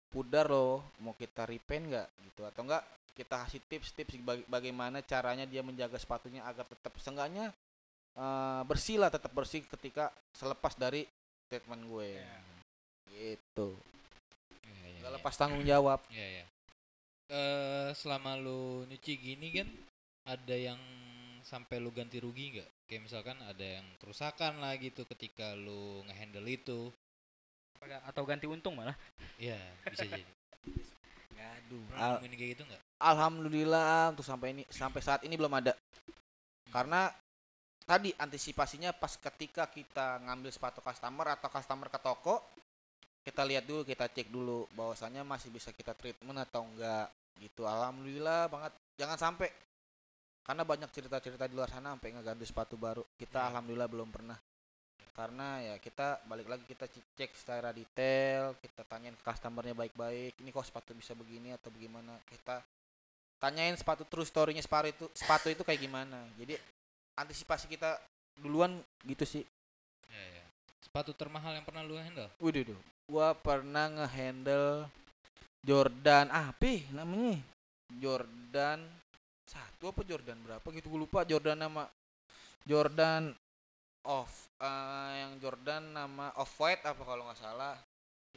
[0.10, 2.08] pudar loh mau kita repaint nggak?
[2.30, 2.42] Gitu.
[2.46, 2.84] Atau enggak
[3.18, 7.52] kita kasih tips-tips baga- bagaimana caranya dia menjaga sepatunya agar tetap seenggaknya
[8.16, 11.04] eh, bersih lah tetap bersih ketika selepas dari
[11.50, 12.10] treatment gue.
[13.10, 13.70] Gitu.
[14.70, 15.18] Iya, iya, nggak iya.
[15.18, 16.00] lepas tanggung jawab.
[16.14, 16.46] Iya, iya.
[17.30, 19.68] Eh, selama lu nyuci gini kan
[20.26, 20.80] ada yang
[21.50, 22.70] sampai lu ganti rugi nggak?
[22.86, 26.94] Kayak misalkan ada yang kerusakan lah gitu ketika lu ngehandle itu.
[28.06, 28.94] Atau ganti untung malah?
[29.42, 29.58] Iya,
[29.90, 30.24] bisa jadi.
[31.40, 31.82] Aduh.
[31.90, 32.84] Nemuin kayak gitu nggak?
[33.00, 35.74] alhamdulillah untuk sampai ini sampai saat ini belum ada
[36.70, 37.10] karena
[37.88, 42.44] tadi antisipasinya pas ketika kita ngambil sepatu customer atau customer ke toko
[43.24, 47.08] kita lihat dulu kita cek dulu bahwasannya masih bisa kita treatment atau enggak
[47.40, 49.48] gitu alhamdulillah banget jangan sampai
[50.50, 53.54] karena banyak cerita-cerita di luar sana sampai ngeganti sepatu baru kita Ya.
[53.54, 54.34] alhamdulillah belum pernah
[55.14, 60.50] karena ya kita balik lagi kita cek secara detail kita tanyain ke customernya baik-baik ini
[60.50, 62.64] kok sepatu bisa begini atau bagaimana kita
[63.38, 66.58] tanyain sepatu true story-nya sepatu itu sepatu itu kayak gimana jadi
[67.14, 68.00] antisipasi kita
[68.42, 69.46] duluan gitu sih
[70.10, 70.46] Iya, iya.
[70.82, 72.26] Sepatu termahal yang pernah lu handle?
[72.42, 72.80] Waduh, duh.
[73.06, 74.90] gua pernah ngehandle
[75.62, 77.38] Jordan apa ya namanya?
[77.94, 78.80] Jordan
[79.50, 80.94] satu apa Jordan berapa gitu?
[80.94, 81.90] Gue lupa Jordan nama
[82.70, 83.34] Jordan
[84.06, 84.30] off
[84.62, 87.76] eh, yang Jordan nama off white apa kalau nggak salah.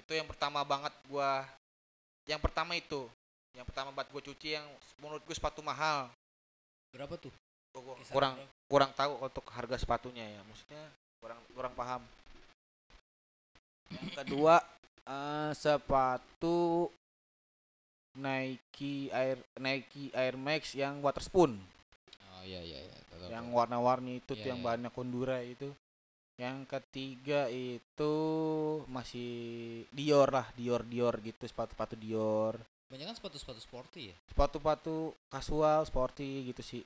[0.00, 1.44] Itu yang pertama banget gua
[2.24, 3.04] yang pertama itu.
[3.52, 4.64] Yang pertama banget gue cuci yang
[5.04, 6.08] menurut gue sepatu mahal.
[6.88, 7.32] Berapa tuh?
[7.76, 8.52] Gua- gua kurang berapa?
[8.72, 10.40] kurang tahu untuk harga sepatunya ya.
[10.48, 10.84] Maksudnya
[11.20, 12.02] kurang kurang paham.
[13.92, 14.64] Yang kedua
[15.04, 16.88] eh, sepatu
[18.14, 21.56] Nike Air Nike Air Max yang water spoon
[22.36, 22.98] Oh iya iya iya.
[23.30, 24.66] Yang warna-warni itu tuh Iya, yang iya.
[24.66, 25.70] bahannya kondura itu
[26.36, 28.14] yang ketiga itu
[28.90, 29.30] masih
[29.94, 32.56] Dior lah Dior Dior gitu sepatu-sepatu Dior
[32.90, 34.16] Banyak kan sepatu-sepatu sporty ya.
[34.28, 36.82] sepatu-sepatu kasual sporty gitu sih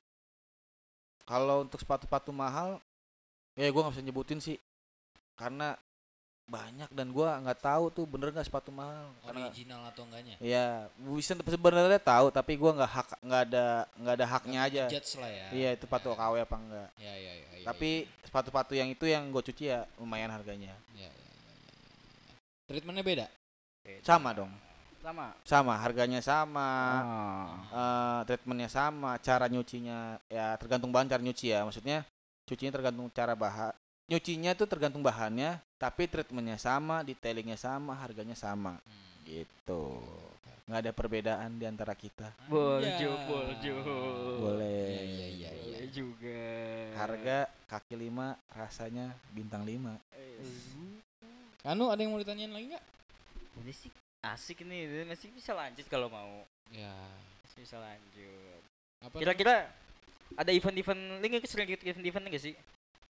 [1.27, 2.79] kalau untuk sepatu-sepatu mahal
[3.57, 4.55] ya gue nggak bisa nyebutin sih
[5.35, 5.75] karena
[6.47, 10.39] banyak dan gua nggak tahu tuh bener nggak sepatu mahal karena Original atau enggaknya?
[10.39, 13.67] ya bisa sebenarnya tahu tapi gua nggak hak nggak ada
[13.99, 15.47] nggak ada haknya aja Judge lah ya.
[15.51, 17.47] iya itu sepatu KW apa enggak Ya ya ya.
[17.59, 21.35] ya, tapi sepatu-sepatu yang itu yang gue cuci ya lumayan harganya ya, ya, ya, ya,
[21.35, 21.53] ya,
[22.31, 22.35] ya.
[22.67, 23.27] Treatmentnya beda.
[24.03, 24.51] sama dong
[25.03, 25.27] Sama.
[25.43, 26.69] sama harganya sama
[27.03, 27.47] Ah.
[27.71, 31.63] eh, treatmentnya sama, cara nyucinya ya tergantung bahan cara nyuci ya.
[31.63, 32.03] Maksudnya
[32.43, 33.71] cucinya tergantung cara bahan.
[34.07, 38.79] Nyucinya tuh tergantung bahannya, tapi treatmentnya sama, detailingnya sama, harganya sama.
[38.79, 39.27] Hmm.
[39.27, 39.83] Gitu.
[40.67, 42.31] Nggak ada perbedaan di antara kita.
[42.47, 43.27] Bolju, Ya.
[43.27, 43.75] bolju.
[44.39, 44.87] Boleh.
[44.95, 45.77] Iya iya iya iya.
[45.83, 46.43] Boleh juga.
[46.95, 49.99] Harga kaki lima, rasanya bintang lima.
[51.67, 52.85] Anu ada yang mau ditanyain lagi nggak?
[53.63, 53.91] Ini sih
[54.23, 56.47] asik nih, ini masih bisa lanjut kalau mau.
[56.71, 56.95] Ya.
[57.43, 58.61] Masih bisa lanjut.
[59.03, 59.17] Apa?
[59.19, 59.55] Kira-kira
[60.39, 62.55] ada event-event, ini nggak sering ikut event-event nggak sih?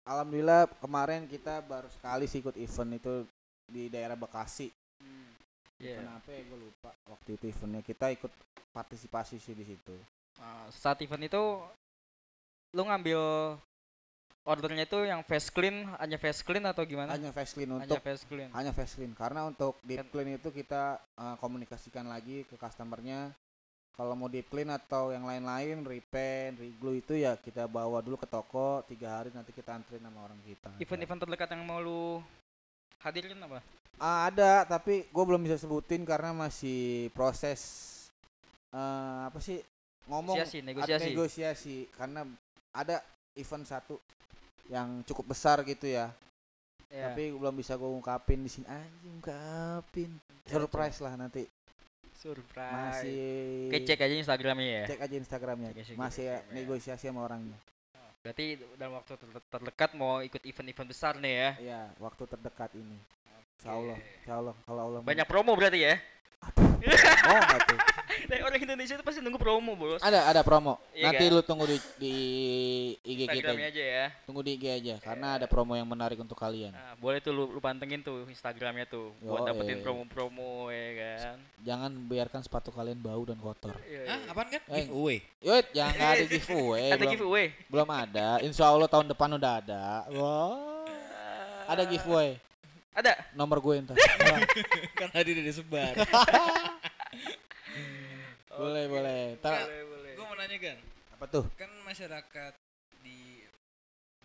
[0.08, 3.14] Alhamdulillah kemarin kita baru sekali sih ikut event itu
[3.68, 4.72] di daerah Bekasi.
[5.78, 6.00] Iya.
[6.02, 8.32] Kenapa ya gue lupa waktu itu eventnya kita ikut
[8.72, 9.94] partisipasi sih di situ.
[10.40, 11.42] Ah, saat event itu
[12.74, 13.20] lu ngambil
[14.48, 17.12] ordernya itu yang face clean, hanya face clean atau gimana?
[17.14, 18.48] Hanya face clean Hanya untuk face clean.
[18.56, 23.36] hanya face clean karena untuk deep Kan- clean itu kita uh, komunikasikan lagi ke customernya
[23.98, 28.30] kalau mau deep clean atau yang lain-lain repaint, reglue itu ya kita bawa dulu ke
[28.30, 30.70] toko tiga hari nanti kita antrin sama orang kita.
[30.78, 32.22] Event-event terdekat yang mau lu
[33.02, 33.58] hadirin apa?
[33.98, 37.60] Ah, ada tapi gue belum bisa sebutin karena masih proses
[38.70, 39.58] eh, apa sih
[40.06, 41.06] ngomong Negosiasi, negosiasi.
[41.10, 42.22] negosiasi karena
[42.70, 43.02] ada
[43.34, 43.98] event satu
[44.70, 46.14] yang cukup besar gitu ya
[46.88, 47.12] Iya.
[47.12, 50.08] tapi belum bisa gue ungkapin di sini aja ungkapin
[50.48, 51.44] surprise lah nanti
[52.18, 52.74] surprise.
[52.98, 53.22] masih
[53.70, 54.84] Oke, cek aja Instagramnya ya.
[54.86, 56.54] cek aja instagramnya Cek aja masih ya, Instagramnya.
[56.54, 57.58] negosiasi sama orangnya
[58.18, 61.50] Berarti dalam waktu ter- terdekat mau ikut event-event besar nih ya.
[61.62, 62.98] ya waktu terdekat ini
[63.56, 65.94] Insya Allah Insya Allah kalau Allah mau- Banyak promo berarti ya.
[67.30, 67.78] oh tuh
[68.28, 70.00] Dari orang Indonesia itu pasti nunggu promo, Bos.
[70.00, 71.32] ada ada promo Iya nanti kan?
[71.32, 72.14] lu tunggu di di
[72.98, 74.06] IG kita Instagramnya aja ya.
[74.24, 77.48] tunggu di IG aja karena ada promo yang menarik untuk kalian Nah, boleh tuh lu,
[77.48, 79.82] lu pantengin tuh Instagramnya tuh buat Yo, dapetin eh.
[79.82, 81.36] promo-promo ya kan.
[81.62, 84.28] jangan biarkan sepatu kalian bau dan kotor Iya, Hah, iya.
[84.28, 84.62] apaan kan?
[84.66, 85.18] Eh, Giveaway.
[85.40, 87.46] Yut, jangan nggak ada giveaway Ada belum, giveaway.
[87.66, 90.84] belum ada Insya Allah tahun depan udah ada wah
[91.66, 92.36] ada giveaway
[92.92, 93.14] Ada.
[93.32, 93.94] nomor gue entar
[94.92, 95.92] kan tadi udah disebar.
[98.58, 100.12] Boleh boleh Boleh, boleh.
[100.18, 100.78] Gue mau nanya kan,
[101.14, 102.52] apa tuh kan masyarakat
[103.06, 103.46] di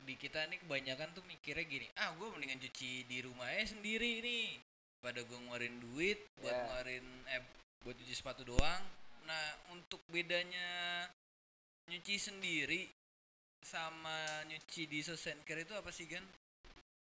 [0.04, 4.60] di kita nih kebanyakan tuh mikirnya gini, ah gue mendingan cuci di rumahnya sendiri nih,
[5.00, 6.60] pada gue ngeluarin duit buat Ya.
[6.66, 7.42] ngeluarin eh
[7.86, 8.84] buat cuci sepatu doang.
[9.24, 11.08] Nah untuk bedanya
[11.88, 12.92] nyuci sendiri
[13.64, 15.00] sama nyuci di
[15.48, 16.24] care itu apa sih kan?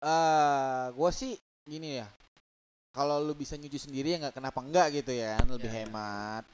[0.06, 1.34] eh gue sih
[1.66, 2.06] gini ya
[2.94, 5.76] kalau lu bisa nyuci sendiri ya nggak kenapa enggak gitu ya kan lebih Ya.
[5.82, 6.46] hemat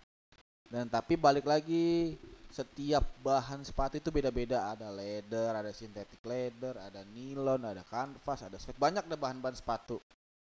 [0.72, 2.16] dan tapi balik lagi
[2.48, 4.72] setiap bahan sepatu itu beda-beda.
[4.72, 8.80] Ada leather ada synthetic leather ada nilon ada kanvas ada sweat.
[8.80, 10.00] Banyak deh bahan-bahan sepatu.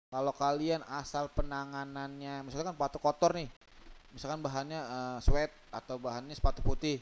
[0.10, 3.50] Kalau kalian asal penanganannya misalkan sepatu kotor nih.
[4.14, 7.02] Misalkan bahannya eh, sweat atau bahannya sepatu putih.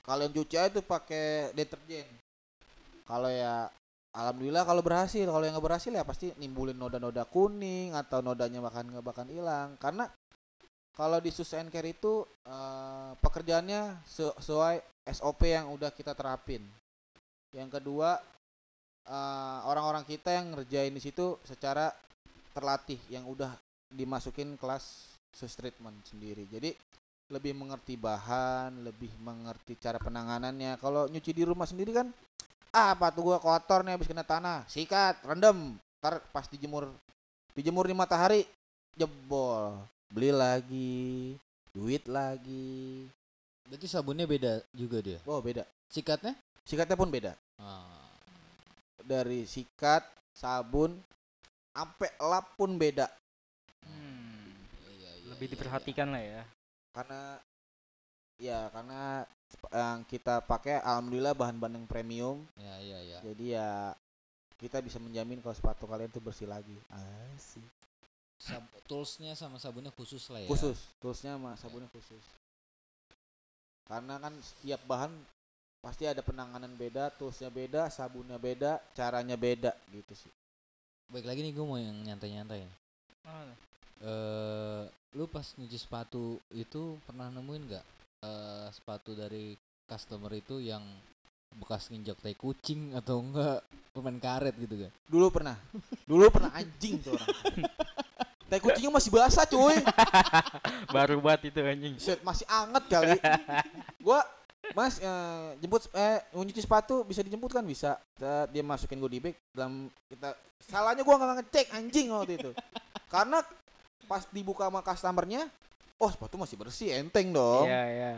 [0.00, 2.08] Kalian cuci aja tuh pakai deterjen.
[3.04, 3.68] Kalau ya
[4.16, 5.28] alhamdulillah kalau berhasil.
[5.28, 9.76] Kalau yang nggak berhasil ya pasti nimbulin noda-noda kuning atau nodanya bahkan nggak bahkan hilang.
[9.76, 10.08] Karena
[10.96, 14.80] kalau di sus and care itu eh, pekerjaannya sesuai
[15.12, 16.64] SOP yang udah kita terapin.
[17.52, 18.16] Yang kedua
[19.04, 21.92] eh, orang-orang kita yang ngerjain di situ secara
[22.56, 23.52] terlatih yang udah
[23.92, 26.48] dimasukin kelas sus treatment sendiri.
[26.48, 26.72] Jadi
[27.26, 30.80] lebih mengerti bahan lebih mengerti cara penanganannya.
[30.80, 32.08] Kalau nyuci di rumah sendiri kan
[32.76, 36.92] ah sepatu gua kotor nih habis kena tanah sikat rendem ntar pas dijemur
[37.56, 38.44] dijemur di matahari
[38.92, 41.34] jebol beli lagi
[41.72, 43.06] duit lagi
[43.66, 45.18] Berarti sabunnya beda juga dia.
[45.26, 46.34] oh beda Sikatnya?
[46.62, 48.10] sikatnya pun beda Ah.
[49.00, 50.98] dari sikat sabun
[51.70, 53.06] sampai lap pun beda
[53.82, 54.50] Hmm,
[54.82, 56.42] Iya, iya, lebih iya, diperhatikan lah ya.
[56.90, 57.20] karena
[58.36, 59.22] ya karena
[59.70, 63.18] yang kita pakai alhamdulillah bahan-bahan yang premium Iya, iya, iya.
[63.22, 63.70] jadi ya
[64.56, 67.62] kita bisa menjamin kalau sepatu kalian tuh bersih lagi asik
[68.36, 70.48] Sab toolsnya sama sabunnya khusus lah ya.
[70.48, 72.22] khusus toolsnya sama sabunnya khusus
[73.86, 75.12] karena kan setiap bahan
[75.80, 80.32] pasti ada penanganan beda toolsnya beda sabunnya beda caranya beda gitu sih
[81.06, 82.66] Baik lagi nih gue mau yang nyantai-nyantai.
[82.66, 83.58] nih.
[84.02, 84.82] Eh
[85.14, 87.84] lu pas nyuci sepatu itu pernah nemuin nggak
[88.26, 89.54] eh, sepatu dari
[89.86, 90.82] customer itu yang
[91.56, 93.62] bekas nginjak tai kucing atau enggak
[93.94, 95.56] permen karet gitu kan Dulu pernah.
[96.04, 97.30] Dulu pernah anjing tuh orang.
[98.46, 99.76] Tai kucingnya masih basah cuy.
[100.94, 101.94] Baru banget itu anjing.
[101.98, 103.18] Set masih anget kali.
[103.98, 104.22] Gua
[104.74, 107.98] Mas eh, jemput eh nyuci sepatu bisa dijemput kan bisa.
[108.18, 112.50] Set, Dia masukin gue di bag dalam kita salahnya gua nggak ngecek anjing waktu itu.
[113.10, 113.42] Karena
[114.06, 115.50] pas dibuka sama customernya,
[115.98, 117.66] oh sepatu masih bersih enteng dong.
[117.66, 118.12] Iya, iya.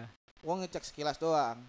[0.45, 1.61] Gua ngecek sekilas doang.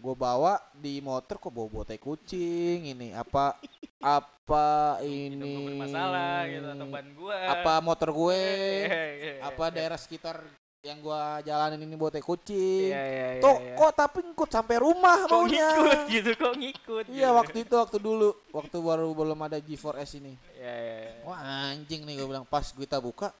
[0.00, 3.52] Gue bawa di motor kok bawa bawa tai kucing ini apa
[4.00, 7.36] apa Ini masalah gitu atau ban gua.
[7.52, 8.40] apa motor gue
[8.88, 9.74] Iya, iya, apa iya.
[9.76, 10.40] daerah sekitar
[10.80, 13.42] yang gua jalanin ini tai kucing Iya, iya, iya.
[13.44, 13.76] Tuh iya.
[13.76, 17.04] kok tapi ngikut sampai rumah kok maunya ngikut gitu, kok ngikut.
[17.12, 17.36] iya gitu.
[17.36, 21.12] waktu itu waktu dulu waktu baru belum ada G4S ini Iya, iya, iya.
[21.28, 23.36] wah anjing nih gue bilang pas kita buka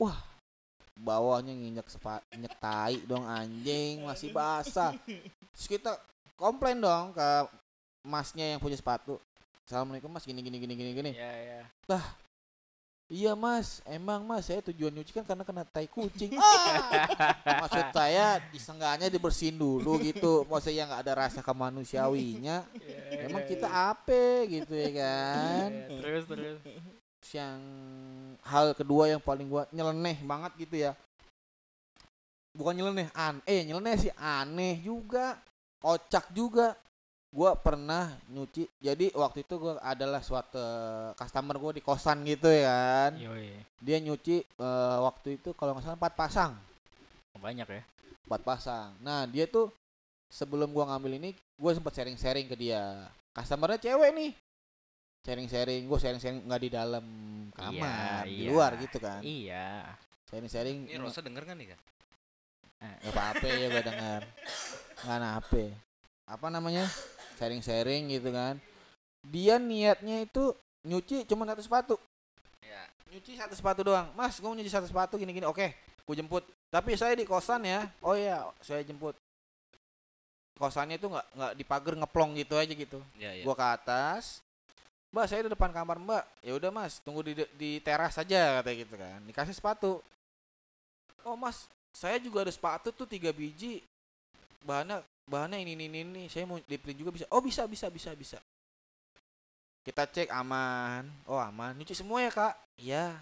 [0.00, 0.16] wah
[0.96, 4.96] bawahnya nginjek sepat nginjek tai dong anjing masih basah.
[5.52, 5.92] Terus kita
[6.40, 7.28] komplain dong ke
[8.00, 9.20] masnya yang punya sepatu.
[9.68, 10.24] Assalamualaikum mas.
[10.24, 11.10] Gini gini gini gini gini.
[11.12, 11.60] Iya, iya.
[13.12, 13.84] iya mas.
[13.84, 16.32] Emang mas saya tujuan nyuci kan karena kena tai kucing.
[16.40, 17.66] Ah!
[17.66, 20.46] maksud saya disenggahnya dibersihin dulu gitu.
[20.48, 22.64] Maksudnya nggak ada rasa kemanusiawinya.
[22.78, 23.90] Iya, emang iya, kita iya.
[23.92, 25.68] apa gitu ya kan?
[25.72, 26.58] Iya, Terus, terus.
[27.34, 27.60] Yang
[28.46, 30.92] hal kedua yang paling gua nyeleneh banget gitu ya.
[32.54, 35.40] Bukan nyeleneh an eh nyeleneh sih aneh juga
[35.82, 36.78] kocak juga.
[37.34, 40.62] Gua pernah nyuci jadi waktu itu gua adalah suatu
[41.18, 42.70] customer gua di kosan gitu ya
[43.10, 43.12] kan.
[43.18, 43.52] Yoi.
[43.82, 46.52] dia nyuci eh, waktu itu kalau nggak salah empat pasang.
[47.36, 47.82] Banyak ya.
[48.30, 48.94] empat pasang.
[49.04, 49.68] Nah dia tuh
[50.32, 53.10] sebelum gua ngambil ini gua sempat sharing-sharing ke dia.
[53.36, 54.32] Customernya cewek nih
[55.26, 57.04] sharing-sharing gua sharing-sharing nggak di dalam
[57.50, 58.48] kamar Iya, di iya.
[58.54, 59.20] luar gitu kan.
[59.26, 59.66] Iya.
[60.30, 61.80] sharing-sharing Ini Rosa denger kan nih kan?
[62.76, 64.20] nggak apa-apa ya gua dengar
[65.02, 65.64] nggak apa
[66.26, 66.84] apa namanya?
[67.38, 68.58] Sharing-sharing gitu kan.
[69.26, 70.54] Dia niatnya itu
[70.86, 71.94] nyuci cuma satu sepatu.
[72.62, 72.86] Ya.
[73.10, 74.10] nyuci satu sepatu doang.
[74.14, 75.74] Mas gue mau nyuci satu sepatu gini gini oke
[76.06, 76.46] gue jemput.
[76.70, 77.90] Tapi saya di kosan ya.
[78.02, 79.14] Oh iya saya jemput.
[80.58, 82.98] Kosannya itu nggak nggak dipagar ngeplong gitu aja gitu.
[83.20, 83.44] Ya, ya.
[83.44, 84.40] gua ke atas
[85.14, 86.24] mbak saya di depan kamar mbak.
[86.42, 89.18] Ya udah mas tunggu di di teras saja katanya gitu kan.
[89.24, 90.02] Dikasih sepatu.
[91.26, 91.66] Oh mas
[91.96, 93.80] saya juga ada sepatu tuh tiga biji.
[94.66, 97.26] Bahannya bahannya ini ini ini, saya mau di print juga bisa.
[97.32, 98.38] Oh bisa bisa bisa bisa.
[99.86, 101.06] Kita cek aman.
[101.30, 101.72] Oh aman.
[101.78, 102.54] Nyuci semua ya kak.
[102.76, 103.14] Iya.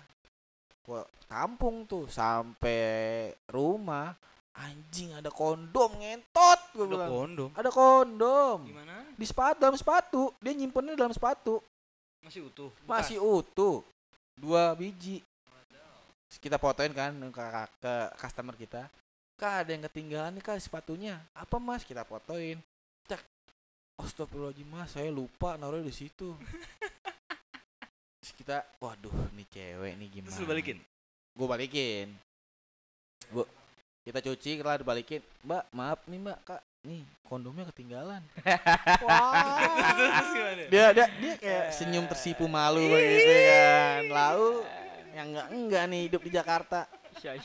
[0.85, 4.13] Gua tampung tuh sampai rumah
[4.55, 7.11] anjing ada kondom ngentot gua Udah bilang.
[7.11, 7.51] kondom.
[7.59, 8.59] ada kondom.
[8.69, 8.95] Gimana?
[9.15, 10.23] di sepatu dalam sepatu.
[10.43, 11.63] Dia nyimpennya dalam sepatu
[12.25, 12.71] Masih utuh.
[12.89, 13.85] masih utuh.
[14.41, 15.21] Dua biji.
[16.27, 17.45] Terus kita fotoin kan ke,
[17.79, 18.89] ke customer kita.
[19.37, 21.21] Kak ada yang ketinggalan nih kak sepatunya.
[21.37, 21.85] Apa mas?
[21.85, 22.59] Kita fotoin.
[23.07, 23.21] Cek.
[24.01, 24.89] Astagfirullahaladzim mas.
[24.91, 26.33] Saya lupa naruh di situ.
[28.25, 30.33] Terus kita waduh nih cewek nih gimana?
[30.33, 30.79] Terus lu balikin.
[31.35, 32.09] gue balikin.
[33.29, 33.45] Bu
[34.05, 38.23] kita cuci kelar dibalikin mbak maaf nih mbak kak nih kondomnya ketinggalan.
[40.73, 44.01] Dia dia dia kayak senyum tersipu malu begitu kan.
[44.11, 44.51] Lalu
[45.17, 46.81] yang enggak enggak nih hidup di Jakarta.
[47.19, 47.41] Syai.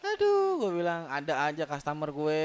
[0.00, 2.44] aduh gue bilang ada aja customer gue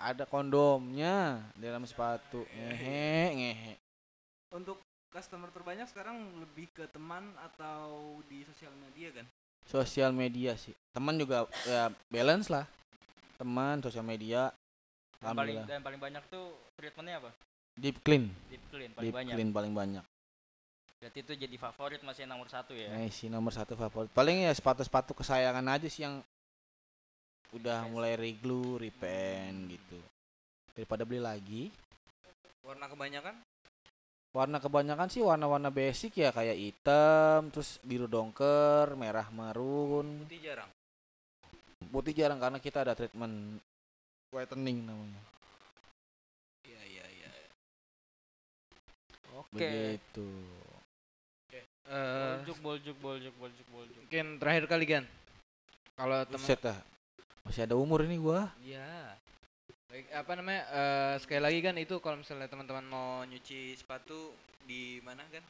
[0.00, 2.46] ada kondomnya di dalam sepatu.
[2.56, 3.72] Ngehe ngehe.
[4.54, 4.80] Untuk
[5.12, 9.26] customer terbanyak sekarang lebih ke teman atau di sosial media kan?
[9.70, 10.74] sosial media sih.
[10.90, 12.66] Teman juga ya balance lah.
[13.38, 14.52] Teman sosial media
[15.20, 17.30] Yang paling dan paling banyak tuh treatmentnya apa?
[17.76, 19.34] deep clean Deep clean paling deep banyak.
[19.36, 20.04] clean paling banyak
[21.00, 22.92] Berarti itu jadi favorit masih nomor satu ya.
[22.92, 24.12] Nah, si nomor satu favorit.
[24.12, 26.20] Paling ya sepatu-sepatu kesayangan aja sih yang
[27.56, 29.96] udah mulai reglu, repaint gitu.
[30.76, 31.62] Daripada beli lagi.
[32.60, 33.32] Warna kebanyakan?
[34.36, 40.28] Warna kebanyakan sih warna-warna basic ya kayak hitam, terus biru dongker, merah marun.
[40.28, 40.68] Putih jarang.
[41.88, 43.56] Putih jarang karena kita ada treatment
[44.30, 45.22] whitening namanya.
[46.62, 47.30] Iya, iya, iya.
[49.34, 49.58] Oke.
[49.58, 50.28] Begitu.
[51.90, 53.98] Eh, Boljuk boljuk boljuk boljuk boljuk.
[54.06, 55.04] mungkin terakhir kali kan.
[55.98, 56.78] Kalau teman.
[57.42, 58.46] Masih ada umur ini gua.
[58.62, 59.18] Iya.
[59.90, 60.62] Baik, apa namanya?
[60.70, 64.30] eh, sekali lagi kan itu kalau misalnya teman-teman mau nyuci sepatu
[64.62, 65.42] di mana kan?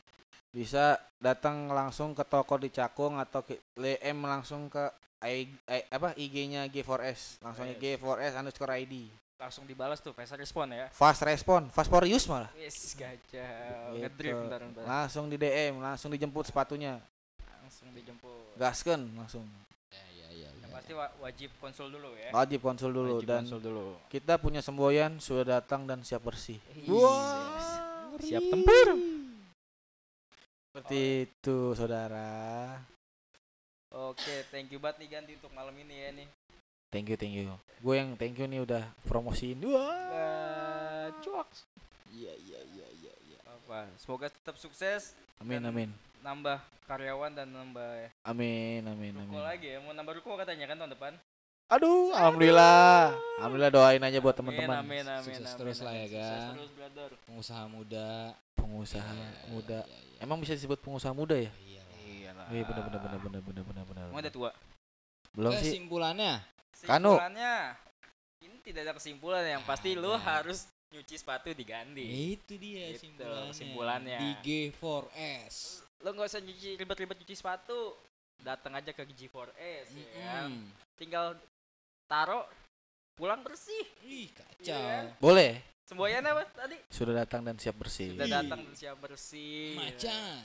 [0.48, 4.88] Bisa datang langsung ke toko di Cakung atau ke DM langsung ke
[5.22, 7.76] I, I- apa IG-nya G4S langsung Yes.
[7.78, 10.88] G4S underscore ID Langsung dibalas tuh, fast respon ya.
[10.90, 13.16] fast respon fast for use malah Wis gajah.
[13.88, 13.96] Gitu.
[13.98, 14.84] Ngedrift bentar bentar.
[14.84, 17.00] langsung di DM langsung dijemput sepatunya
[17.58, 18.56] Langsung dijemput.
[18.56, 19.44] gasken langsung
[19.88, 20.48] Ya ya ya.
[20.54, 22.28] Yang ya, pasti wa- wajib konsul dulu ya.
[22.30, 23.86] wajib konsul dulu Wajib dan konsul dulu.
[24.08, 28.88] kita punya semboyan sudah datang dan siap bersih Wah, siap tempur.
[30.62, 32.76] seperti itu saudara
[33.90, 36.28] Oke, thank you banget nih ganti untuk malam ini ya nih.
[36.90, 37.46] thank you thank you
[37.80, 41.46] gue yang thank you nih udah promosiin wah Uh, cuak.
[42.08, 43.38] Iya iya iya iya iya.
[43.46, 43.86] Apa?
[43.96, 49.78] Semoga tetap sukses, amin amin nambah karyawan dan nambah amin amin ruko amin lagi ya.
[49.80, 51.12] Mau nambah ruko katanya kan tahun depan.
[51.66, 56.02] aduh alhamdulillah alhamdulillah doain aja buat Amin, teman-teman amin, amin, Sukses amin, terus lah ya,
[56.02, 56.10] amin.
[56.10, 56.50] Sukses Gan.
[56.52, 57.10] terus, brother.
[57.22, 58.10] Pengusaha muda.
[58.58, 60.18] pengusaha Ya, ya, muda ya, ya.
[60.20, 61.79] emang bisa disebut pengusaha muda ya Iya.
[62.50, 64.50] Iya benar benar benar benar benar benar benar Emang udah tua.
[65.32, 66.32] belum sih Kesimpulannya
[66.80, 67.12] Kanu.
[67.12, 67.54] Kesimpulannya,
[68.40, 70.24] ini tidak ada kesimpulan yang pasti lu Ada.
[70.40, 72.02] harus nyuci sepatu diganti.
[72.34, 73.50] itu dia Gitu, kesimpulannya.
[73.52, 74.18] kesimpulannya.
[74.18, 75.54] Di G4S.
[76.00, 77.94] Lu nggak usah nyuci ribet-ribet nyuci sepatu.
[78.38, 80.50] Datang aja ke G4S ya kan.
[80.96, 81.36] Tinggal
[82.06, 82.48] taruh
[83.12, 83.84] pulang bersih.
[84.02, 84.80] Ih Iya kacau.
[84.80, 85.04] kan?
[85.20, 85.52] boleh
[85.84, 86.78] Semboyan apa tadi?
[86.88, 88.32] sudah datang dan siap bersih Udah Ih.
[88.32, 89.76] datang dan siap bersih.
[89.76, 90.42] Macan.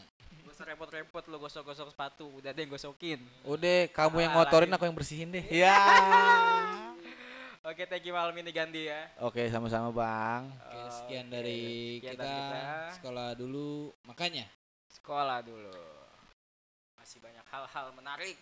[0.55, 2.31] Usah repot-repot lu gosok-gosok sepatu.
[2.31, 3.19] Udah deh gosokin.
[3.43, 5.75] udah kamu yang ngotorin aku yang bersihin deh ya
[7.67, 9.09] Oke, thank you malam ini ganti ya.
[9.19, 12.23] oke sama-sama bang Oke, sekian dari sekian kita.
[12.23, 12.61] dari kita.
[12.95, 13.71] Sekolah dulu.
[14.05, 14.45] Makanya
[14.87, 15.75] Sekolah dulu.
[16.95, 18.39] Masih banyak hal-hal menarik.